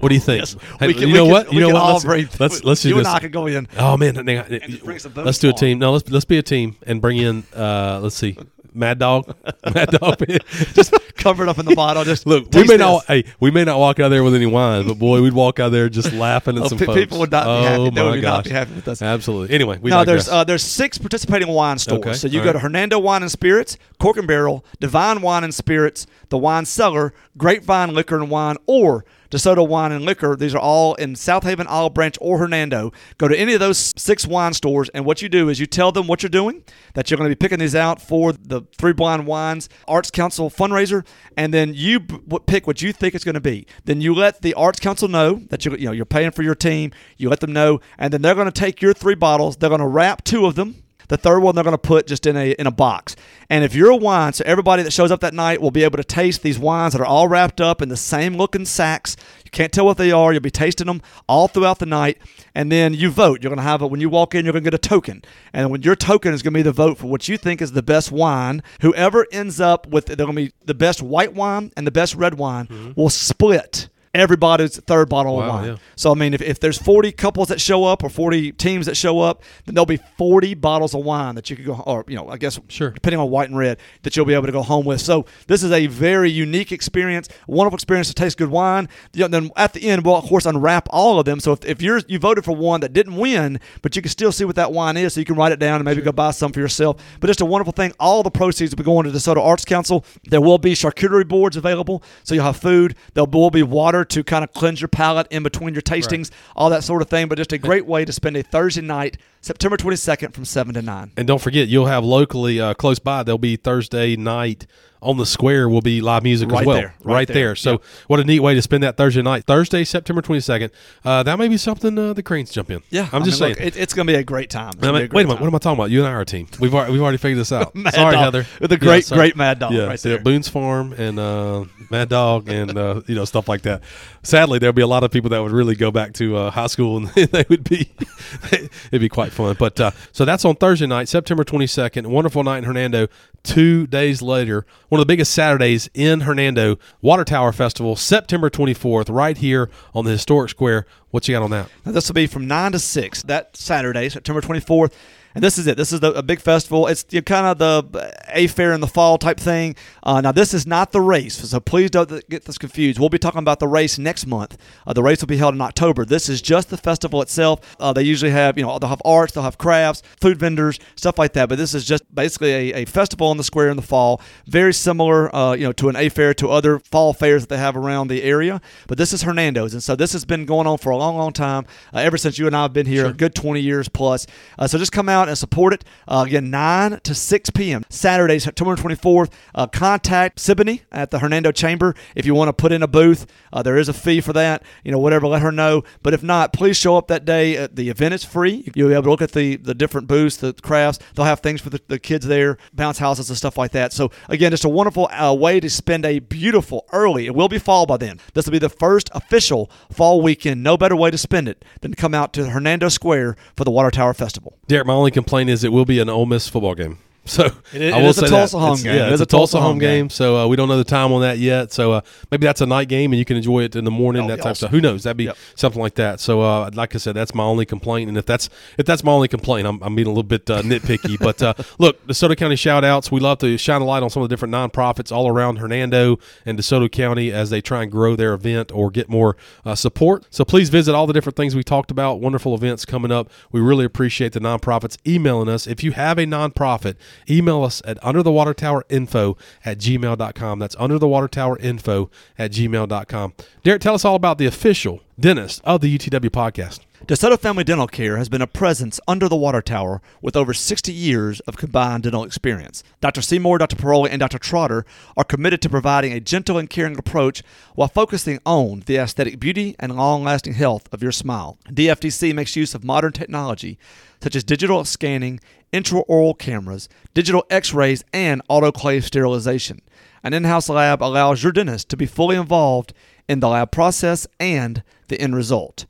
[0.00, 0.40] What do you think?
[0.40, 1.52] Yes, Hey, can- you know can- what?
[1.52, 1.92] You know can what?
[1.92, 3.06] Let's, bring- let's let's do you this.
[3.06, 3.66] and I could go in.
[3.76, 4.48] Oh man, hang on.
[4.48, 5.78] just bring some let's do a team.
[5.78, 7.44] No, let's let's be a team and bring in.
[7.56, 8.36] uh Let's see,
[8.74, 9.34] Mad Dog.
[9.74, 10.18] Mad Dog.
[10.74, 12.04] Just cover it up in the bottle.
[12.04, 12.78] Just Look, we may this.
[12.78, 13.04] not.
[13.06, 15.70] Hey, we may not walk out there with any wine, but boy, we'd walk out
[15.70, 16.98] there just laughing at Oh, some pe- folks.
[17.00, 17.90] people would not be oh happy.
[17.94, 19.02] They my would gosh, not be happy with us.
[19.02, 19.54] Absolutely.
[19.54, 20.26] Anyway, we no, digress.
[20.26, 22.00] there's uh, there's six participating wine stores.
[22.00, 22.52] Okay, So you all go right.
[22.54, 27.12] to Hernando Wine and Spirits, Cork and Barrel, Divine Wine and Spirits, The Wine Cellar,
[27.36, 30.36] Grapevine Liquor and Wine, or DeSoto Wine and Liquor.
[30.36, 32.92] These are all in Southaven, Olive Branch, or Hernando.
[33.18, 35.92] Go to any of those six wine stores, and what you do is you tell
[35.92, 36.64] them what you're doing,
[36.94, 40.50] that you're going to be picking these out for the Three Blind Wines Arts Council
[40.50, 43.66] fundraiser, and then you pick what you think it's going to be.
[43.84, 46.54] Then you let the Arts Council know that you you know you're paying for your
[46.54, 46.92] team.
[47.16, 49.56] You let them know, and then they're going to take your three bottles.
[49.56, 50.82] They're going to wrap two of them.
[51.08, 53.16] The third one they're going to put just in a in a box.
[53.50, 55.96] And if you're a wine, so everybody that shows up that night will be able
[55.96, 59.16] to taste these wines that are all wrapped up in the same looking sacks.
[59.44, 60.32] You can't tell what they are.
[60.32, 62.18] You'll be tasting them all throughout the night,
[62.54, 63.42] and then you vote.
[63.42, 64.44] You're going to have it when you walk in.
[64.44, 66.72] You're going to get a token, and when your token is going to be the
[66.72, 68.62] vote for what you think is the best wine.
[68.80, 72.14] Whoever ends up with they're going to be the best white wine and the best
[72.14, 72.92] red wine mm-hmm.
[73.00, 73.88] will split
[74.18, 75.68] everybody's third bottle of wine.
[75.68, 75.76] yeah.
[75.96, 78.96] So I mean, if, if there's 40 couples that show up or 40 teams that
[78.96, 82.16] show up, then there'll be 40 bottles of wine that you could go, or you
[82.16, 82.90] know, I guess Sure.
[82.90, 85.00] depending on white and red, that you'll be able to go home with.
[85.00, 88.88] So this is a very unique experience, wonderful experience to taste good wine.
[89.12, 91.40] You know, then at the end, we'll of course unwrap all of them.
[91.40, 94.32] So if, if you're you voted for one that didn't win, but you can still
[94.32, 96.30] see what that wine is, so you can write it down and maybe go buy
[96.30, 97.02] some for yourself.
[97.20, 97.92] But just a wonderful thing.
[98.00, 100.04] All the proceeds will be going to the DeSoto Arts Council.
[100.24, 102.94] There will be charcuterie boards available, so you'll have food.
[103.14, 106.70] There will be water to kind of cleanse your palate in between your tastings, all
[106.70, 107.28] that sort of thing.
[107.28, 109.18] But just a great way to spend a Thursday night,
[109.48, 111.10] September 22nd, from seven to nine.
[111.16, 113.22] And don't forget, you'll have locally uh, close by.
[113.22, 114.66] There'll be Thursday night
[115.00, 115.68] on the square.
[115.70, 117.34] Will be live music Right as well, there, right, right there.
[117.34, 117.56] there.
[117.56, 117.82] So, Yep.
[118.08, 119.44] what a neat way to spend that Thursday night.
[119.46, 120.70] Thursday, September twenty second.
[121.02, 122.82] Uh, that may be something uh, the Cranes jump in.
[122.90, 123.64] Yeah, I'm I just mean, saying.
[123.66, 124.72] look, it, it's going to be a great time.
[124.82, 125.36] I mean, a great wait a minute.
[125.36, 125.40] time.
[125.40, 125.90] What am I talking about?
[125.90, 126.46] You and I are a team.
[126.60, 127.72] We've already, we've already figured this out.
[127.94, 128.34] Sorry, Dog.
[128.34, 128.46] Heather.
[128.60, 129.18] The great, sorry.
[129.20, 130.18] great Mad Dog Yeah, right there.
[130.18, 133.82] Boone's Farm and uh, Mad Dog and uh, you know stuff like that.
[134.24, 136.66] Sadly, there'll be a lot of people that would really go back to uh, high
[136.66, 137.92] school and they would be
[138.52, 139.56] it'd be quite fun.
[139.58, 142.10] But uh, so that's on Thursday night, September twenty second.
[142.10, 143.08] Wonderful night in Hernando.
[143.44, 148.74] Two days later, one of the biggest Saturdays in Hernando, Water Tower Festival, September twenty
[148.74, 150.86] fourth, right here on the historic square.
[151.10, 151.70] What you got on that?
[151.86, 154.92] Now, this will be from 9 to 6 that Saturday, September 24th.
[155.34, 155.76] And this is it.
[155.76, 156.86] This is the, a big festival.
[156.86, 159.76] It's you know, kind of the A fair in the fall type thing.
[160.02, 162.98] Uh, now, this is not the race, so please don't get this confused.
[162.98, 164.56] We'll be talking about the race next month.
[164.86, 166.04] Uh, the race will be held in October.
[166.04, 167.76] This is just the festival itself.
[167.78, 171.18] Uh, they usually have, you know, they'll have arts, they'll have crafts, food vendors, stuff
[171.18, 171.48] like that.
[171.48, 174.20] But this is just basically a, a festival on the square in the fall.
[174.46, 177.58] Very similar, uh, you know, to an A fair, to other fall fairs that they
[177.58, 178.60] have around the area.
[178.86, 181.32] But this is Hernando's, and so this has been going on for a long, long
[181.32, 181.66] time.
[181.92, 184.26] Uh, ever since you and I have been here, a good 20 years plus.
[184.58, 185.84] Uh, so just come out and support it.
[186.06, 187.82] Uh, again, 9 to 6 p.m.
[187.88, 189.32] Saturday, September 24th.
[189.54, 193.26] Uh, contact Siboney at the Hernando Chamber if you want to put in a booth.
[193.52, 194.62] Uh, there is a fee for that.
[194.84, 195.82] You know, whatever, let her know.
[196.02, 197.56] But if not, please show up that day.
[197.56, 198.70] Uh, the event is free.
[198.74, 200.98] You'll be able to look at the, the different booths, the crafts.
[201.14, 203.92] They'll have things for the, the kids there, bounce houses and stuff like that.
[203.92, 207.26] So again, just a wonderful uh, way to spend a beautiful early.
[207.26, 208.20] It will be fall by then.
[208.34, 210.62] This will be the first official fall weekend.
[210.62, 213.70] No better way to spend it than to come out to Hernando Square for the
[213.70, 214.58] Water Tower Festival.
[214.66, 216.98] Derek, my only complaint is it will be an Ole Miss football game.
[217.28, 218.60] So It is- I it will is a Tulsa that.
[218.62, 218.96] home It's- game.
[218.96, 220.04] Yeah, it's is a Tulsa Tulsa home game.
[220.04, 220.10] game.
[220.10, 221.72] So uh, we don't know the time on that yet.
[221.72, 224.22] So uh, maybe that's a night game and you can enjoy it in the morning.
[224.24, 224.70] Oh, that type of stuff.
[224.70, 225.02] Who knows?
[225.04, 225.36] That'd be Yep.
[225.54, 226.20] something like that.
[226.20, 228.08] So uh, like I said, that's my only complaint.
[228.08, 230.62] And if that's if that's my only complaint, I'm, I'm being a little bit uh,
[230.62, 231.18] nitpicky.
[231.20, 233.10] but uh, look, DeSoto County shout outs.
[233.12, 236.18] We love to shine a light on some of the different nonprofits all around Hernando
[236.46, 239.36] and DeSoto County as they try and grow their event or get more
[239.66, 240.24] uh, support.
[240.30, 242.20] So please visit all the different things we talked about.
[242.20, 243.30] Wonderful events coming up.
[243.52, 245.66] We really appreciate the nonprofits emailing us.
[245.66, 246.94] If you have a nonprofit
[247.28, 250.58] email us at underthewatertowerinfo at gmail.com.
[250.58, 253.34] That's underthewatertowerinfo at gmail.com.
[253.62, 256.80] Derek, tell us all about the official dentist of the UTW podcast.
[257.06, 260.92] DeSoto Family Dental Care has been a presence under the water tower with over 60
[260.92, 262.82] years of combined dental experience.
[263.00, 263.22] Dr.
[263.22, 263.76] Seymour, Dr.
[263.76, 264.38] Paroli, and Dr.
[264.38, 264.84] Trotter
[265.16, 267.44] are committed to providing a gentle and caring approach
[267.76, 271.56] while focusing on the aesthetic beauty and long lasting health of your smile.
[271.68, 273.78] DFDC makes use of modern technology
[274.20, 275.38] such as digital scanning,
[275.72, 279.80] intraoral cameras, digital x rays, and autoclave sterilization.
[280.24, 282.92] An in house lab allows your dentist to be fully involved
[283.28, 285.86] in the lab process and the end result.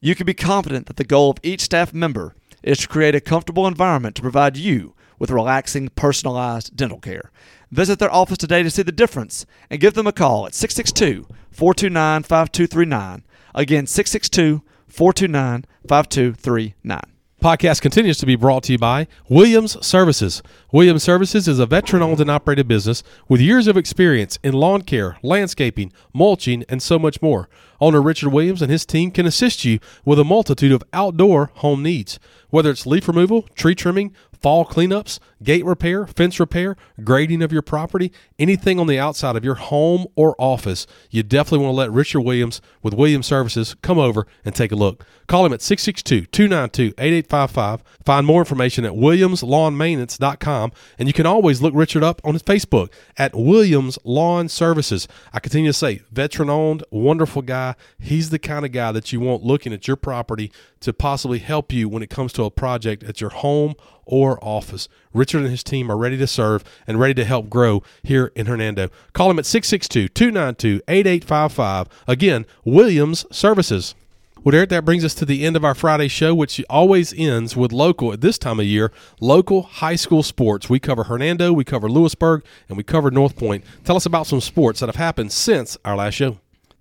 [0.00, 3.20] You can be confident that the goal of each staff member is to create a
[3.20, 7.32] comfortable environment to provide you with relaxing, personalized dental care.
[7.72, 11.26] Visit their office today to see the difference and give them a call at 662
[11.50, 13.24] 429 5239.
[13.54, 17.17] Again, 662 429 5239.
[17.42, 20.42] Podcast continues to be brought to you by Williams Services.
[20.72, 24.82] Williams Services is a veteran owned and operated business with years of experience in lawn
[24.82, 27.48] care, landscaping, mulching, and so much more.
[27.80, 31.80] Owner Richard Williams and his team can assist you with a multitude of outdoor home
[31.80, 32.18] needs.
[32.50, 37.62] Whether it's leaf removal, tree trimming, fall cleanups, gate repair, fence repair, grading of your
[37.62, 41.92] property, anything on the outside of your home or office, you definitely want to let
[41.92, 45.04] Richard Williams with Williams Services come over and take a look.
[45.26, 47.82] Call him at 662 292 8855.
[48.04, 52.90] Find more information at williamslawnmaintenance.com, and you can always look Richard up on his Facebook
[53.16, 55.06] at Williams Lawn Services.
[55.32, 57.74] I continue to say, veteran owned, wonderful guy.
[57.98, 61.72] He's the kind of guy that you want looking at your property to possibly help
[61.72, 63.74] you when it comes to a project at your home
[64.08, 64.88] or office.
[65.12, 68.46] Richard and his team are ready to serve and ready to help grow here in
[68.46, 68.88] Hernando.
[69.12, 71.88] Call him at 662 292 8855.
[72.08, 73.94] Again, Williams Services.
[74.42, 77.56] Well, Derek, that brings us to the end of our Friday show, which always ends
[77.56, 80.70] with local, at this time of year, local high school sports.
[80.70, 83.64] We cover Hernando, we cover Lewisburg, and we cover North Point.
[83.84, 86.38] Tell us about some sports that have happened since our last show.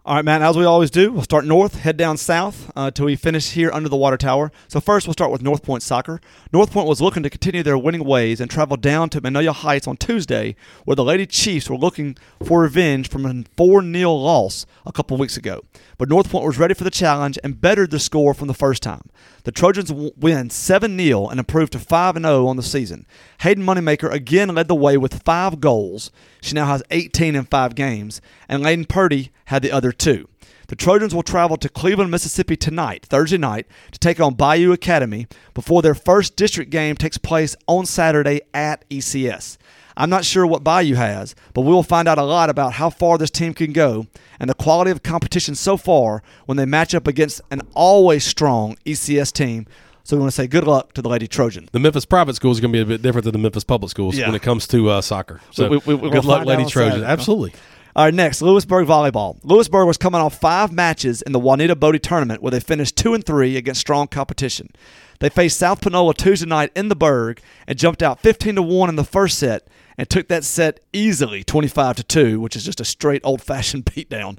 [0.08, 3.18] All right, Matt, as we always do, we'll start north, head down south uh, we
[3.18, 4.54] finish here under the water tower.
[4.70, 6.22] So, first, we'll start with North Point Soccer.
[6.54, 9.86] North Point was looking to continue their winning ways and traveled down to Magnolia Heights
[9.86, 10.56] on Tuesday,
[10.86, 15.18] where the Lady Chiefs were looking for revenge from a 4 0 loss a couple
[15.18, 15.66] weeks ago.
[15.98, 18.84] But North Point was ready for the challenge and bettered the score from the first
[18.84, 19.10] time.
[19.44, 23.06] The Trojans win 7 0 and improved to 5 0 on the season.
[23.40, 26.12] Hayden Moneymaker again led the way with five goals.
[26.42, 30.28] She now has 18 in five games, and Layden Purdy had the other two.
[30.68, 35.28] The Trojans will travel to Cleveland, Mississippi tonight, Thursday night, to take on Bayou Academy
[35.54, 39.58] before their first district game takes place on Saturday at ECS.
[39.96, 42.90] I'm not sure what Bayou has, but we will find out a lot about how
[42.90, 44.08] far this team can go
[44.40, 48.76] and the quality of competition so far when they match up against an always strong
[48.86, 49.66] ECS team.
[50.04, 51.68] So we want to say good luck to the Lady Trojan.
[51.72, 53.90] The Memphis private school is going to be a bit different than the Memphis public
[53.90, 54.28] schools Yeah.
[54.28, 55.40] when it comes to uh, soccer.
[55.52, 56.94] So We- we- we- good we'll luck, Lady out on Trojans.
[56.96, 57.12] Saturday.
[57.12, 57.54] Absolutely.
[57.98, 59.40] All right, next, Lewisburg volleyball.
[59.42, 63.16] Lewisburg was coming off five matches in the Juanita Bodie tournament where they finished two
[63.16, 64.70] and three against strong competition.
[65.20, 68.90] They faced South Panola Tuesday night in the Berg and jumped out 15 to one
[68.90, 69.68] in the first set
[69.98, 74.38] and took that set easily 25 to two, which is just a straight old-fashioned beatdown.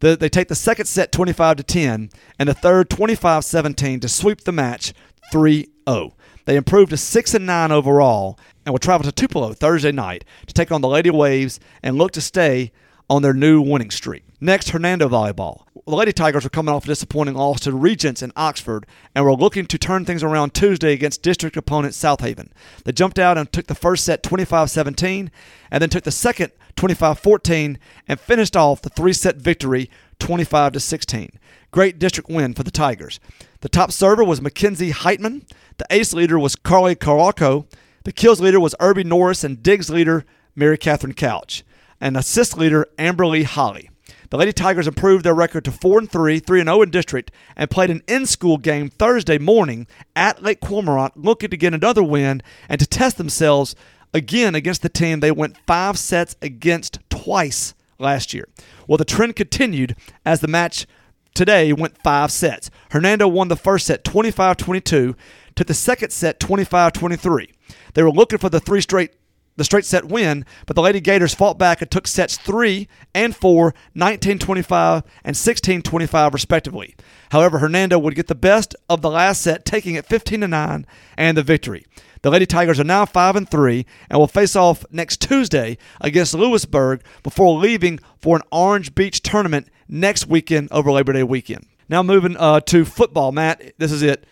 [0.00, 4.42] The, they take the second set 25 to 10 and the third 25-17 to sweep
[4.42, 4.92] the match
[5.32, 6.12] 3-0.
[6.44, 10.52] They improved to 6 and 9 overall and will travel to Tupelo Thursday night to
[10.52, 12.70] take on the Lady Waves and look to stay
[13.12, 14.24] on their new winning streak.
[14.40, 15.64] Next, Hernando Volleyball.
[15.86, 19.34] The Lady Tigers are coming off a disappointing loss to Regents in Oxford and were
[19.34, 22.48] looking to turn things around Tuesday against district opponent Southaven.
[22.86, 25.30] They jumped out and took the first set 25 17
[25.70, 30.82] and then took the second 25 14 and finished off the three set victory 25
[30.82, 31.32] 16.
[31.70, 33.20] Great district win for the Tigers.
[33.60, 35.46] The top server was Mackenzie Heitman.
[35.76, 37.66] The ace leader was Carly Caraco.
[38.04, 40.24] The kills leader was Irby Norris and digs leader
[40.56, 41.62] Mary Catherine Couch.
[42.02, 43.88] And assist leader Amber Lee Holly.
[44.30, 47.30] The Lady Tigers improved their record to 4 and 3, 3 and 0 in district,
[47.54, 49.86] and played an in-school game Thursday morning
[50.16, 53.76] at Lake Cormorant, looking to get another win and to test themselves
[54.12, 58.48] again against the team they went five sets against twice last year.
[58.88, 59.94] Well, the trend continued
[60.24, 60.86] as the match
[61.34, 62.68] today went five sets.
[62.90, 65.14] Hernando won the first set 25 22,
[65.54, 67.50] took the second set 25 23.
[67.94, 69.12] They were looking for the three straight
[69.56, 73.36] the straight set win, but the Lady Gators fought back and took sets 3 and
[73.36, 76.94] 4, 19-25 and 16-25 respectively.
[77.30, 80.86] However, Hernando would get the best of the last set, taking it 15 to 9
[81.16, 81.84] and the victory.
[82.22, 86.34] The Lady Tigers are now 5 and 3 and will face off next Tuesday against
[86.34, 91.66] Lewisburg before leaving for an Orange Beach tournament next weekend over Labor Day weekend.
[91.88, 94.24] Now moving uh, to football, Matt, this is it.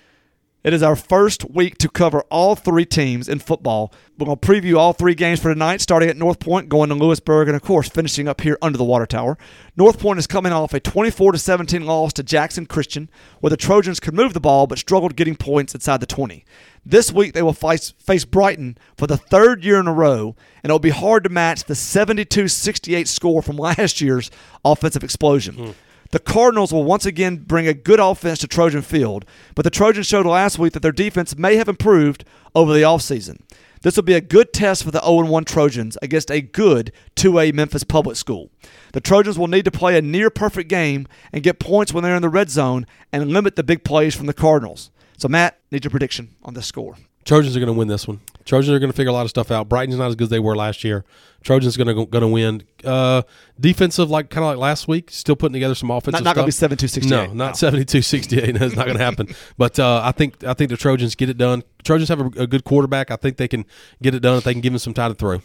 [0.62, 3.94] It is our first week to cover all three teams in football.
[4.18, 6.94] We're going to preview all three games for tonight, starting at North Point, going to
[6.94, 9.38] Lewisburg, and of course finishing up here under the water tower.
[9.74, 13.08] North Point is coming off a 24 17 loss to Jackson Christian,
[13.40, 16.44] where the Trojans could move the ball but struggled getting points inside the 20.
[16.84, 20.68] This week they will face, face Brighton for the third year in a row, and
[20.68, 24.30] it'll be hard to match the 72 68 score from last year's
[24.62, 25.54] offensive explosion.
[25.54, 25.70] Hmm.
[26.12, 30.08] The Cardinals will once again bring a good offense to Trojan Field, but the Trojans
[30.08, 33.40] showed last week that their defense may have improved over the offseason.
[33.82, 37.54] This will be a good test for the 0 1 Trojans against a good 2A
[37.54, 38.50] Memphis public school.
[38.92, 42.16] The Trojans will need to play a near perfect game and get points when they're
[42.16, 44.90] in the red zone and limit the big plays from the Cardinals.
[45.16, 46.96] So, Matt, need your prediction on this score.
[47.24, 48.20] Trojans are going to win this one.
[48.44, 49.68] Trojans are going to figure a lot of stuff out.
[49.68, 51.04] Brighton's not as good as they were last year.
[51.42, 52.62] Trojans going to going to win.
[52.84, 53.22] Uh,
[53.58, 56.24] defensive, like kind of like last week, still putting together some offensive.
[56.24, 56.70] Not, not going to be stuff.
[56.70, 57.10] 72 68.
[57.10, 58.58] No, not 72-68.
[58.58, 59.28] That's not going to happen.
[59.56, 61.62] But uh, I think I think the Trojans get it done.
[61.82, 63.10] Trojans have a, a good quarterback.
[63.10, 63.64] I think they can
[64.02, 65.40] get it done if they can give him some time to throw.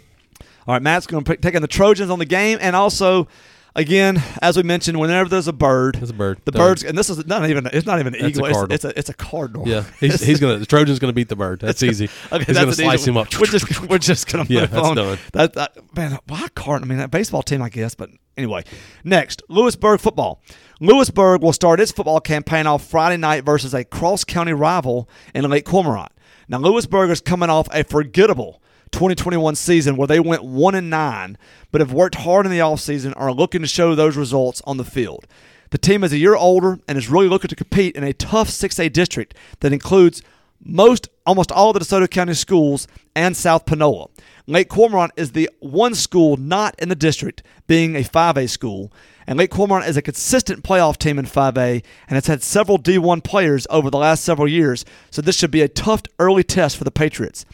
[0.67, 3.27] All right, Matt's going to take in the Trojans on the game, and also,
[3.75, 6.39] again, as we mentioned, whenever there's a bird, It's a bird.
[6.45, 6.61] the Done.
[6.61, 8.63] birds, and this is not even it's not even an That's a eagle.
[8.65, 9.67] It's, it's a it's a cardinal.
[9.67, 10.57] Yeah, he's, he's gonna.
[10.57, 11.59] The Trojans gonna beat the bird.
[11.59, 12.05] That's easy.
[12.31, 13.27] Okay, he's that's gonna slice easy him up.
[13.39, 14.95] We're just we're just gonna Yeah, move that's on.
[14.95, 15.17] done.
[15.33, 16.87] That, that man, why Cardinal?
[16.87, 17.95] I mean, that baseball team, I guess.
[17.95, 18.63] But anyway,
[19.03, 20.41] next Lewisburg football.
[20.81, 25.49] Lewisburg will start its football campaign off Friday night versus a cross county rival in
[25.49, 26.11] Lake Cormorant.
[26.47, 28.61] Now Lewisburg is coming off a forgettable
[28.95, 31.37] 2021 season where they went one and nine,
[31.69, 34.85] but have worked hard in the offseason are looking to show those results on the
[34.85, 35.27] field.
[35.71, 38.47] The team is a year older and is really looking to compete in a tough
[38.47, 40.21] 6A district that includes
[40.63, 44.07] most almost all the DeSoto County schools and South Panola.
[44.47, 48.93] Lake Cormorant is the one school not in the district, being a 5A school,
[49.27, 53.25] and Lake Cormorant is a consistent playoff team in 5A and has had several D1
[53.25, 56.85] players over the last several years, so this should be a tough early test for
[56.85, 57.45] the Patriots.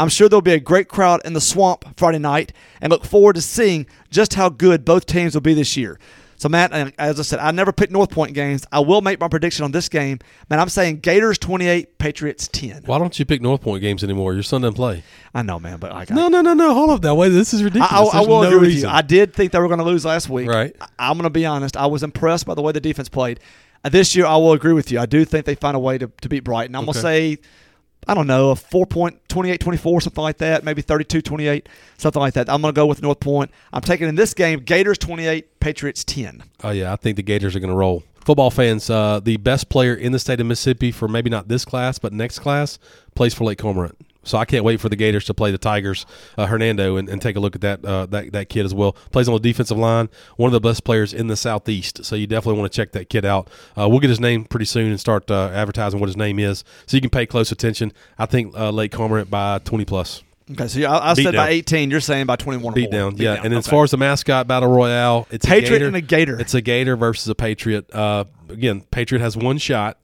[0.00, 3.34] I'm sure there'll be a great crowd in the swamp Friday night and look forward
[3.34, 5.98] to seeing just how good both teams will be this year.
[6.36, 8.64] So, Matt, as I said, I never pick North Point games.
[8.72, 10.20] I will make my prediction on this game.
[10.48, 12.84] Man, I'm saying Gators 28, Patriots 10.
[12.86, 14.32] Why don't you pick North Point games anymore?
[14.32, 15.02] Your son doesn't play.
[15.34, 16.72] I know, man, but like, No, no, no, no.
[16.72, 17.02] Hold up.
[17.02, 17.92] That way, this is I, ridiculous.
[17.92, 18.88] I, I There's will no agree with reason.
[18.88, 18.94] you.
[18.96, 20.48] I did think they were going to lose last week.
[20.48, 20.74] Right.
[20.80, 21.76] I, I'm going to be honest.
[21.76, 23.38] I was impressed by the way the defense played.
[23.84, 24.98] Uh, this year, I will agree with you.
[24.98, 26.74] I do think they find a way to, to beat Brighton.
[26.74, 27.36] I'm going to say,
[28.08, 32.20] I don't know, a 4 point, 28 24, something like that, maybe 32 28, something
[32.20, 32.48] like that.
[32.48, 33.50] I'm going to go with North Point.
[33.72, 36.42] I'm taking in this game Gators 28, Patriots 10.
[36.64, 38.02] Oh yeah, I think the Gators are going to roll.
[38.24, 41.64] Football fans, uh, the best player in the state of Mississippi for maybe not this
[41.64, 42.78] class, but next class
[43.14, 43.96] plays for Lake Cormorant.
[44.22, 46.04] So I can't wait for the Gators to play the Tigers,
[46.36, 48.92] uh, Hernando, and, and take a look at that uh, that that kid as well.
[49.12, 52.04] Plays on the defensive line, one of the best players in the southeast.
[52.04, 53.48] So you definitely want to check that kid out.
[53.78, 56.64] Uh, we'll get his name pretty soon and start uh, advertising what his name is,
[56.86, 57.92] so you can pay close attention.
[58.18, 60.22] I think uh, Lake Cormorant by twenty plus.
[60.52, 61.92] Okay, so I, I Beat said by 18.
[61.92, 63.40] You're saying by 21 or Beat down, yeah.
[63.44, 63.70] And as Okay.
[63.70, 66.40] far as the mascot battle royale, it's Patriot a gator, and a gator.
[66.40, 67.88] It's a gator versus a patriot.
[67.94, 69.96] Uh, again, patriot has one shot.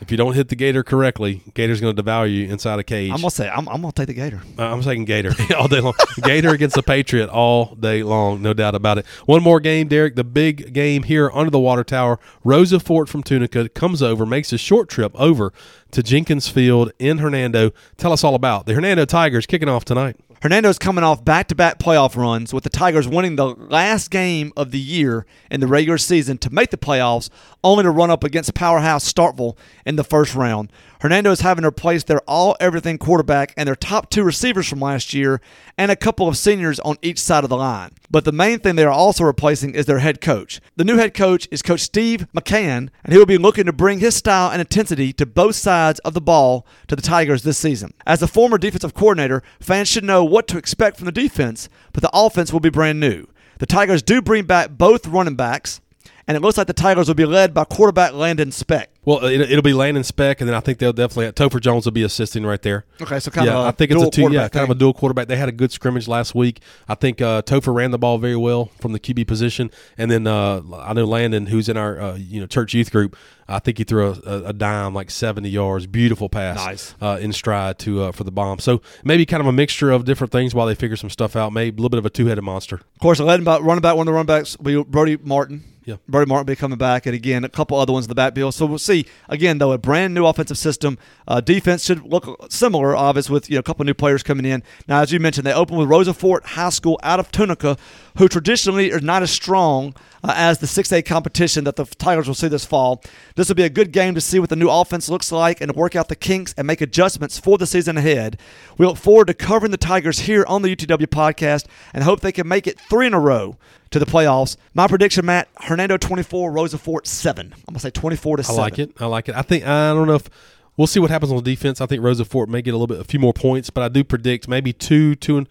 [0.00, 3.10] If you don't hit the gator correctly, gator's going to devour you inside a cage.
[3.10, 4.42] I'm going to say, I'm, I'm going to take the Gator.
[4.58, 5.94] Uh, I'm saying Gator all day long.
[6.22, 9.06] Gator against the Patriot all day long, no doubt about it.
[9.26, 10.14] One more game, Derek.
[10.14, 12.18] The big game here under the water tower.
[12.44, 15.52] Rosa Fort from Tunica comes over, makes a short trip over
[15.90, 17.72] to Jenkins Field in Hernando.
[17.96, 20.16] Tell us all about the Hernando Tigers kicking off tonight.
[20.40, 24.52] Hernando's coming off back to back playoff runs, with the Tigers winning the last game
[24.56, 27.28] of the year in the regular season to make the playoffs,
[27.64, 30.72] only to run up against powerhouse Starkville in the first round.
[31.00, 34.80] Hernando is having to replace their all everything quarterback and their top two receivers from
[34.80, 35.40] last year,
[35.76, 37.92] and a couple of seniors on each side of the line.
[38.10, 40.60] But the main thing they are also replacing is their head coach.
[40.74, 44.00] The new head coach is Coach Steve McCann, and he will be looking to bring
[44.00, 47.94] his style and intensity to both sides of the ball to the Tigers this season.
[48.04, 52.02] As a former defensive coordinator, fans should know what to expect from the defense, but
[52.02, 53.26] the offense will be brand new.
[53.58, 55.80] The Tigers do bring back both running backs,
[56.28, 58.90] and it looks like the Tigers will be led by quarterback Landon Speck.
[59.06, 61.92] Well, it, it'll be Landon Speck, and then I think they'll definitely Topher Jones will
[61.92, 62.84] be assisting right there.
[63.00, 64.74] Okay, so kind yeah, of a I think it's a two, yeah, kind of a
[64.74, 65.28] dual quarterback.
[65.28, 66.60] They had a good scrimmage last week.
[66.86, 70.26] I think uh, Topher ran the ball very well from the QB position, and then
[70.26, 73.16] uh, I know Landon, who's in our uh, you know church youth group.
[73.50, 76.94] I think he threw a, a, a dime like seventy yards, beautiful pass, Nice.
[77.00, 78.58] uh, in stride to uh, for the bomb.
[78.58, 81.54] So maybe kind of a mixture of different things while they figure some stuff out.
[81.54, 82.76] Maybe a little bit of a two headed monster.
[82.76, 85.64] Of course, led by running back, one of the running backs will be Brody Martin.
[85.88, 85.96] Yeah.
[86.06, 88.52] Brody Martin will be coming back, and again, a couple other ones in the backfield.
[88.52, 89.06] So we'll see.
[89.26, 90.98] Again, though, a brand new offensive system.
[91.26, 94.62] Uh, defense should look similar, obviously, with you know, a couple new players coming in.
[94.86, 97.78] Now, as you mentioned, they open with Rosa Fort High School out of Tunica,
[98.18, 99.94] who traditionally are not as strong
[100.24, 103.02] uh, as the 6A competition that the Tigers will see this fall.
[103.36, 105.74] This will be a good game to see what the new offense looks like and
[105.74, 108.38] work out the kinks and make adjustments for the season ahead.
[108.76, 112.32] We look forward to covering the Tigers here on the UTW podcast and hope they
[112.32, 113.56] can make it three in a row
[113.90, 114.56] to the playoffs.
[114.74, 117.46] My prediction, Matt, Hernando 24, Rosa Fort 7.
[117.46, 118.60] I'm going to say 24 to I 7.
[118.60, 118.92] like it.
[118.98, 119.36] I like it.
[119.36, 120.28] I think I don't know if
[120.76, 121.80] we'll see what happens on the defense.
[121.80, 123.88] I think Rosa Fort may get a little bit, a few more points, but I
[123.88, 125.48] do predict maybe two, two and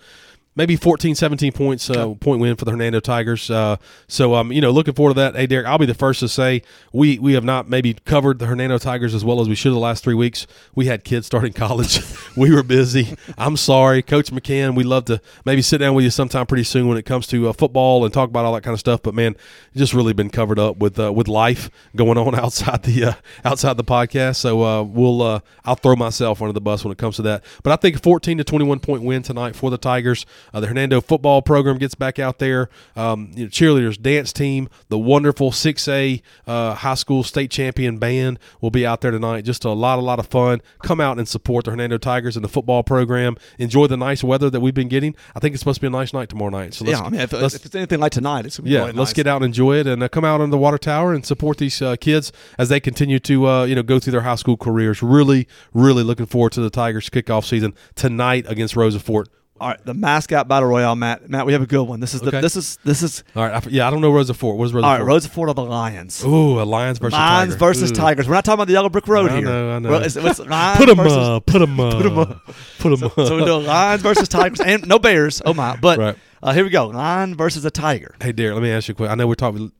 [0.58, 3.50] maybe 14, 17 points, uh, point win for the Hernando Tigers.
[3.50, 3.78] Uh,
[4.08, 5.36] so, um, you know, looking forward to that.
[5.36, 8.48] Hey, Derek, I'll be the first to say we we have not maybe covered the
[8.48, 10.48] Hernando Tigers as well as we should the last three weeks.
[10.76, 12.02] We had kids starting college.
[12.36, 13.16] we were busy.
[13.38, 14.76] I'm sorry, Coach McCann.
[14.76, 17.50] We love to maybe sit down with you sometime pretty soon when it comes to
[17.50, 19.02] uh, football and talk about all that kind of stuff.
[19.04, 19.36] But man,
[19.76, 23.14] just really been covered up with uh, with life going on outside the uh,
[23.46, 24.38] outside the podcast.
[24.38, 27.44] So uh, we'll uh, I'll throw myself under the bus when it comes to that.
[27.62, 30.26] But I think 14 to 21 point win tonight for the Tigers.
[30.54, 32.70] Uh, the Hernando football program gets back out there.
[32.96, 38.40] Um, you know, cheerleaders, dance team, the wonderful 6A uh, high school state champion band
[38.62, 39.42] will be out there tonight.
[39.42, 40.62] Just a lot, a lot of fun.
[40.84, 43.38] Come out and support the Hernando Tigers and the football program.
[43.58, 45.16] Enjoy the nice weather that we've been getting.
[45.36, 46.74] I think it's supposed to be a nice night tomorrow night.
[46.74, 48.72] So let's, Yeah, I mean, if, if it's anything like tonight, it's going to be
[48.72, 49.14] yeah, really let's nice.
[49.14, 51.58] get out and enjoy it, and uh, come out on the water tower and support
[51.58, 54.58] these uh, kids as they continue to uh, you know go through their high school
[54.58, 55.02] careers.
[55.02, 59.30] Really, really looking forward to the Tigers kickoff season tonight against Rosa Fort.
[59.60, 61.30] All right, the mascot battle royale, Matt.
[61.30, 62.00] Matt, we have a good one.
[62.00, 62.42] This is the Okay.
[62.42, 64.58] this is this is All right, I, yeah, I don't know Rosa Fort.
[64.58, 64.98] What is Rosa all right.
[65.00, 65.08] Fort?
[65.08, 66.24] Rosa Fort of the Lions.
[66.24, 67.60] Ooh, a Lions versus Lions Tiger.
[67.66, 67.96] versus Ooh.
[67.96, 68.28] Tigers.
[68.28, 69.46] We're not talking about the Yellow Brick Road I here.
[69.46, 69.90] know, I know.
[69.90, 71.46] Well, it's, it's Lions Put them versus, up.
[71.46, 71.94] Put them up.
[71.94, 72.46] Put them up.
[72.80, 73.14] Put them up.
[73.16, 75.42] So we're doing Lions versus Tigers and no Bears.
[75.46, 75.76] Oh my!
[75.82, 76.16] But Right.
[76.44, 76.88] uh, here we go.
[76.88, 78.16] Lion versus a Tiger.
[78.22, 79.12] Hey, Derek, let me ask you a question.
[79.12, 79.72] I know we're talking.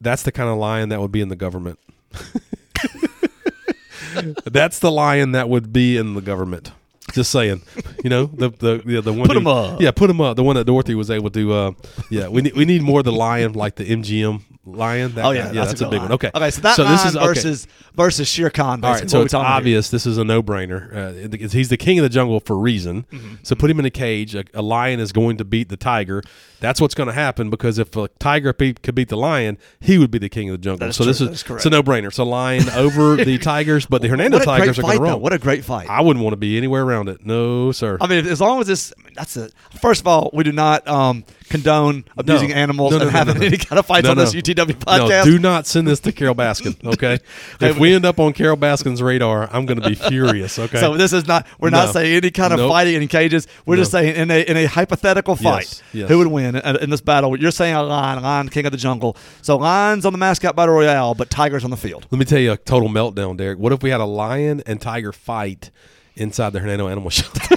[0.00, 1.78] That's the kind of lion that would be in the government.
[4.46, 6.72] that's the lion that would be in the government.
[7.12, 7.62] Just saying,
[8.04, 9.26] you know the the yeah, the one.
[9.26, 9.80] Put who- up.
[9.80, 10.36] Yeah, put them up.
[10.36, 11.52] The one that Dorothy was able to.
[11.52, 11.70] Uh,
[12.10, 14.42] yeah, we need we need more of the lion like the MGM
[14.74, 15.14] lion.
[15.14, 15.38] That Oh guy.
[15.38, 16.08] yeah, yeah, that's, a, good big lion.
[16.10, 16.12] one.
[16.12, 17.26] Okay, Okay, so that so this is okay.
[17.26, 18.84] versus versus Shere Khan.
[18.84, 19.56] All right, so it's about here.
[19.56, 21.32] obvious this is a no-brainer.
[21.34, 23.04] Uh, he's the king of the jungle for a reason.
[23.12, 23.34] Mm-hmm.
[23.42, 24.34] So put him in a cage.
[24.34, 26.22] A, a lion is going to beat the tiger.
[26.60, 30.10] That's what's going to happen because if a tiger could beat the lion, he would
[30.10, 30.92] be the king of the jungle.
[30.92, 31.28] So this true.
[31.28, 32.08] is That is it's a no-brainer.
[32.08, 35.20] It's a lion over the tigers, but the Hernando a tigers are going to roll.
[35.20, 35.88] What a great fight.
[35.88, 37.24] I wouldn't want to be anywhere around it.
[37.24, 37.96] No, sir.
[38.00, 39.54] I mean, as long as this, I mean, that's it.
[39.80, 42.54] First of all, we do not um, condone abusing No.
[42.54, 43.46] animals No, no, and no, having no, no.
[43.46, 44.40] any kind of fights No, on this no.
[44.40, 45.24] UTW no, podcast.
[45.24, 46.76] do not send this to Carole Baskin.
[46.94, 47.18] Okay,
[47.60, 50.58] if we end up on Carole Baskin's radar, I'm going to be furious.
[50.58, 51.46] Okay, So this is not.
[51.58, 51.92] We're not No.
[51.92, 52.70] saying any kind of Nope.
[52.70, 53.46] fighting in cages.
[53.66, 56.08] We're just saying in a in a hypothetical fight, Yes, yes.
[56.08, 57.36] who would win in, in this battle?
[57.38, 59.16] You're saying a lion, lion, king of the jungle.
[59.42, 62.06] So lions on the mascot battle royale, but tigers on the field.
[62.10, 63.58] Let me tell you a total meltdown, Derek.
[63.58, 65.70] What if we had a lion and tiger fight
[66.16, 67.56] inside the Hernando Animal Shelter?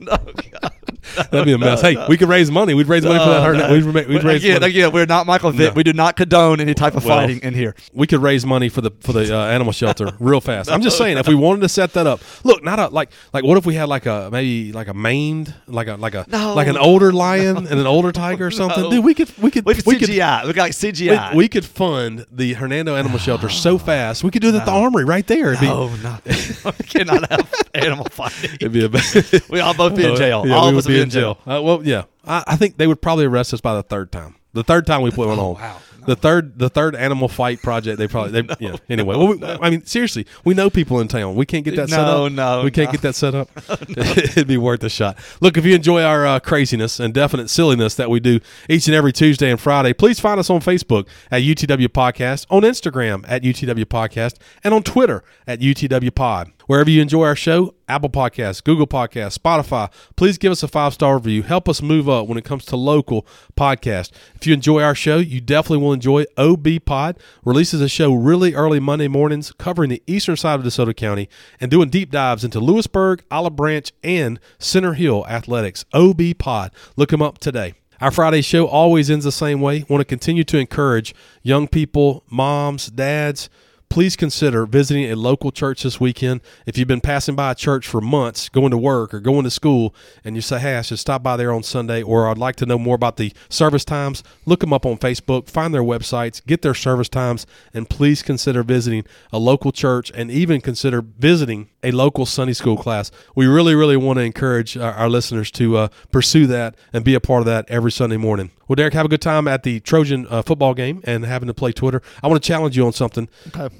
[1.30, 1.80] That'd be a mess.
[1.80, 2.74] hey, we could raise money.
[2.74, 3.42] We'd raise money for that.
[3.44, 3.68] Hernando.
[3.68, 3.72] no.
[3.74, 4.70] We'd, ra- we'd raise again, money.
[4.72, 5.70] again, we're not Michael Vick.
[5.72, 5.76] No.
[5.76, 7.74] We do not condone any type of Well, fighting in here.
[7.92, 10.70] we could raise money for the for the uh, animal shelter real fast.
[10.70, 13.44] I'm just saying, if we wanted to set that up, look, not a like like
[13.44, 16.54] what if we had like a maybe like a maned like a like a No.
[16.54, 18.90] like an older lion and an older tiger or something, No.
[18.90, 19.04] dude.
[19.04, 20.46] We could we could We could we could CGI.
[20.46, 21.30] We got like CGI.
[21.32, 24.24] we, we could fund the Hernando Animal Shelter so fast.
[24.24, 25.50] We could do it at the armory right there.
[25.52, 28.50] It'd be, oh no, we cannot have animal fighting.
[28.60, 30.44] it'd be a We all both be in jail.
[30.46, 31.38] Yeah, all of us would be in jail.
[31.46, 34.36] Uh, well, yeah, I, I think they would probably arrest us by the third time.
[34.52, 35.44] The third time we put one on.
[35.44, 35.78] Oh, wow.
[36.06, 37.98] The third, the third animal fight project.
[37.98, 38.76] They probably, they, yeah.
[38.88, 41.34] Anyway, well, we, I mean, seriously, we know people in town.
[41.34, 42.30] We can't get that set up.
[42.30, 42.92] no, we can't no.
[42.92, 43.50] get that set up.
[43.88, 45.18] It'd be worth a shot.
[45.40, 48.38] Look, if you enjoy our uh, craziness and definite silliness that we do
[48.70, 52.62] each and every Tuesday and Friday, please find us on Facebook at UTW Podcast, on
[52.62, 56.52] Instagram at UTW Podcast, and on Twitter at UTW Pod.
[56.66, 60.94] Wherever you enjoy our show, Apple Podcasts, Google Podcasts, Spotify, please give us a five
[60.94, 61.44] star review.
[61.44, 63.24] Help us move up when it comes to local
[63.56, 64.10] podcast.
[64.34, 67.18] If you enjoy our show, you definitely will enjoy OB Pod.
[67.44, 71.28] Releases a show really early Monday mornings covering the eastern side of DeSoto County
[71.60, 75.84] and doing deep dives into Lewisburg, Olive Branch, and Center Hill athletics.
[75.92, 76.72] OB Pod.
[76.96, 77.74] Look them up today.
[78.00, 79.84] Our Friday show always ends the same way.
[79.88, 83.48] Want to continue to encourage young people, moms, dads,
[83.88, 86.40] please consider visiting a local church this weekend.
[86.66, 89.50] If you've been passing by a church for months, going to work or going to
[89.50, 92.56] school, and you say, hey, I should stop by there on Sunday, or I'd like
[92.56, 96.44] to know more about the service times, look them up on Facebook, find their websites,
[96.46, 101.68] get their service times, and please consider visiting a local church and even consider visiting
[101.82, 103.10] a local Sunday school class.
[103.34, 107.14] We really, really want to encourage our, our listeners to uh, pursue that and be
[107.14, 108.50] a part of that every Sunday morning.
[108.68, 111.54] Well, Derek, have a good time at the Trojan uh, football game and having to
[111.54, 112.02] play Twitter.
[112.22, 113.28] I want to challenge you on something.
[113.48, 113.72] Okay.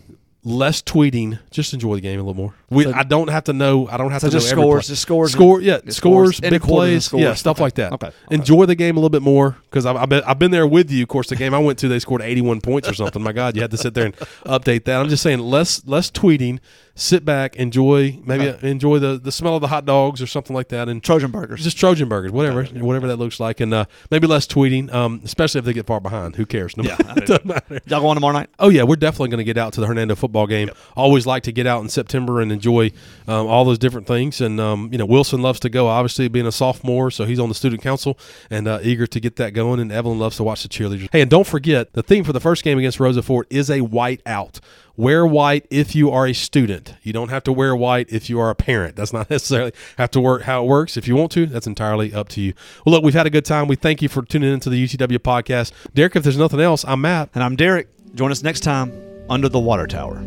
[0.48, 2.54] Less tweeting, just enjoy the game a little more.
[2.70, 3.88] We, So- I don't have to know.
[3.88, 6.40] I don't have So to know just every scores, just scores, score, yeah, scores, scores,
[6.40, 7.20] big plays, scores.
[7.20, 7.64] yeah, stuff Okay.
[7.64, 7.92] like that.
[7.94, 8.06] Okay.
[8.06, 8.16] Okay.
[8.30, 10.88] Enjoy the game a little bit more because I've, I've been I've been there with
[10.92, 11.02] you.
[11.02, 13.20] Of course, the game I went to, they scored eighty one points or something.
[13.20, 15.00] My God, you had to sit there and update that.
[15.00, 16.60] I'm just saying, less less tweeting.
[16.98, 20.68] Sit back, enjoy maybe enjoy the, the smell of the hot dogs or something like
[20.68, 21.62] that, and Trojan burgers.
[21.62, 25.58] just Trojan burgers, whatever, whatever that looks like, and uh, maybe less tweeting, um, especially
[25.58, 26.36] if they get far behind.
[26.36, 26.74] Who cares?
[26.74, 27.80] No Yeah, matter- doesn't matter.
[27.86, 28.48] Y'all going tomorrow night?
[28.58, 30.70] Oh yeah, we're definitely going to get out to the Hernando football game.
[30.96, 32.92] Always like to get out in September and enjoy
[33.28, 34.40] um, all those different things.
[34.40, 35.88] And um, you know, Wilson loves to go.
[35.88, 38.18] Obviously, being a sophomore, so he's on the student council
[38.48, 39.80] and uh, eager to get that going.
[39.80, 41.08] And Evelyn loves to watch the cheerleaders.
[41.12, 43.82] Hey, and don't forget the theme for the first game against Rosa Fort is a
[43.82, 44.60] white out.
[44.98, 46.94] Wear white if you are a student.
[47.02, 48.96] You don't have to wear white if you are a parent.
[48.96, 50.96] That's not necessarily have to work how it works.
[50.96, 52.54] If you want to, that's entirely up to you.
[52.84, 53.68] Well, look, we've had a good time.
[53.68, 55.72] We thank you for tuning into the UTW podcast.
[55.92, 57.28] Derek, if there's nothing else, I'm Matt.
[57.34, 57.88] And I'm Derek.
[58.14, 58.90] Join us next time
[59.28, 60.22] under the water tower.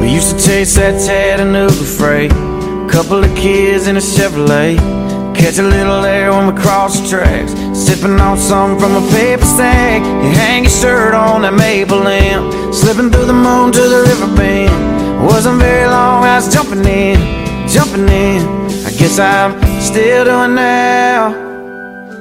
[0.00, 2.32] We used to chase that Chattanooga freight.
[2.32, 5.17] A couple of kids in a Chevrolet.
[5.38, 7.52] Catch a little air when we cross the tracks.
[7.72, 10.02] Sipping on something from a paper sack.
[10.02, 12.72] You hang your shirt on that maple limb.
[12.72, 15.24] Slipping through the moon to the river bend.
[15.24, 17.18] Wasn't very long, I was jumping in,
[17.68, 18.42] jumping in.
[18.86, 21.30] I guess I'm still doing now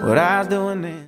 [0.01, 0.97] what I was doing then.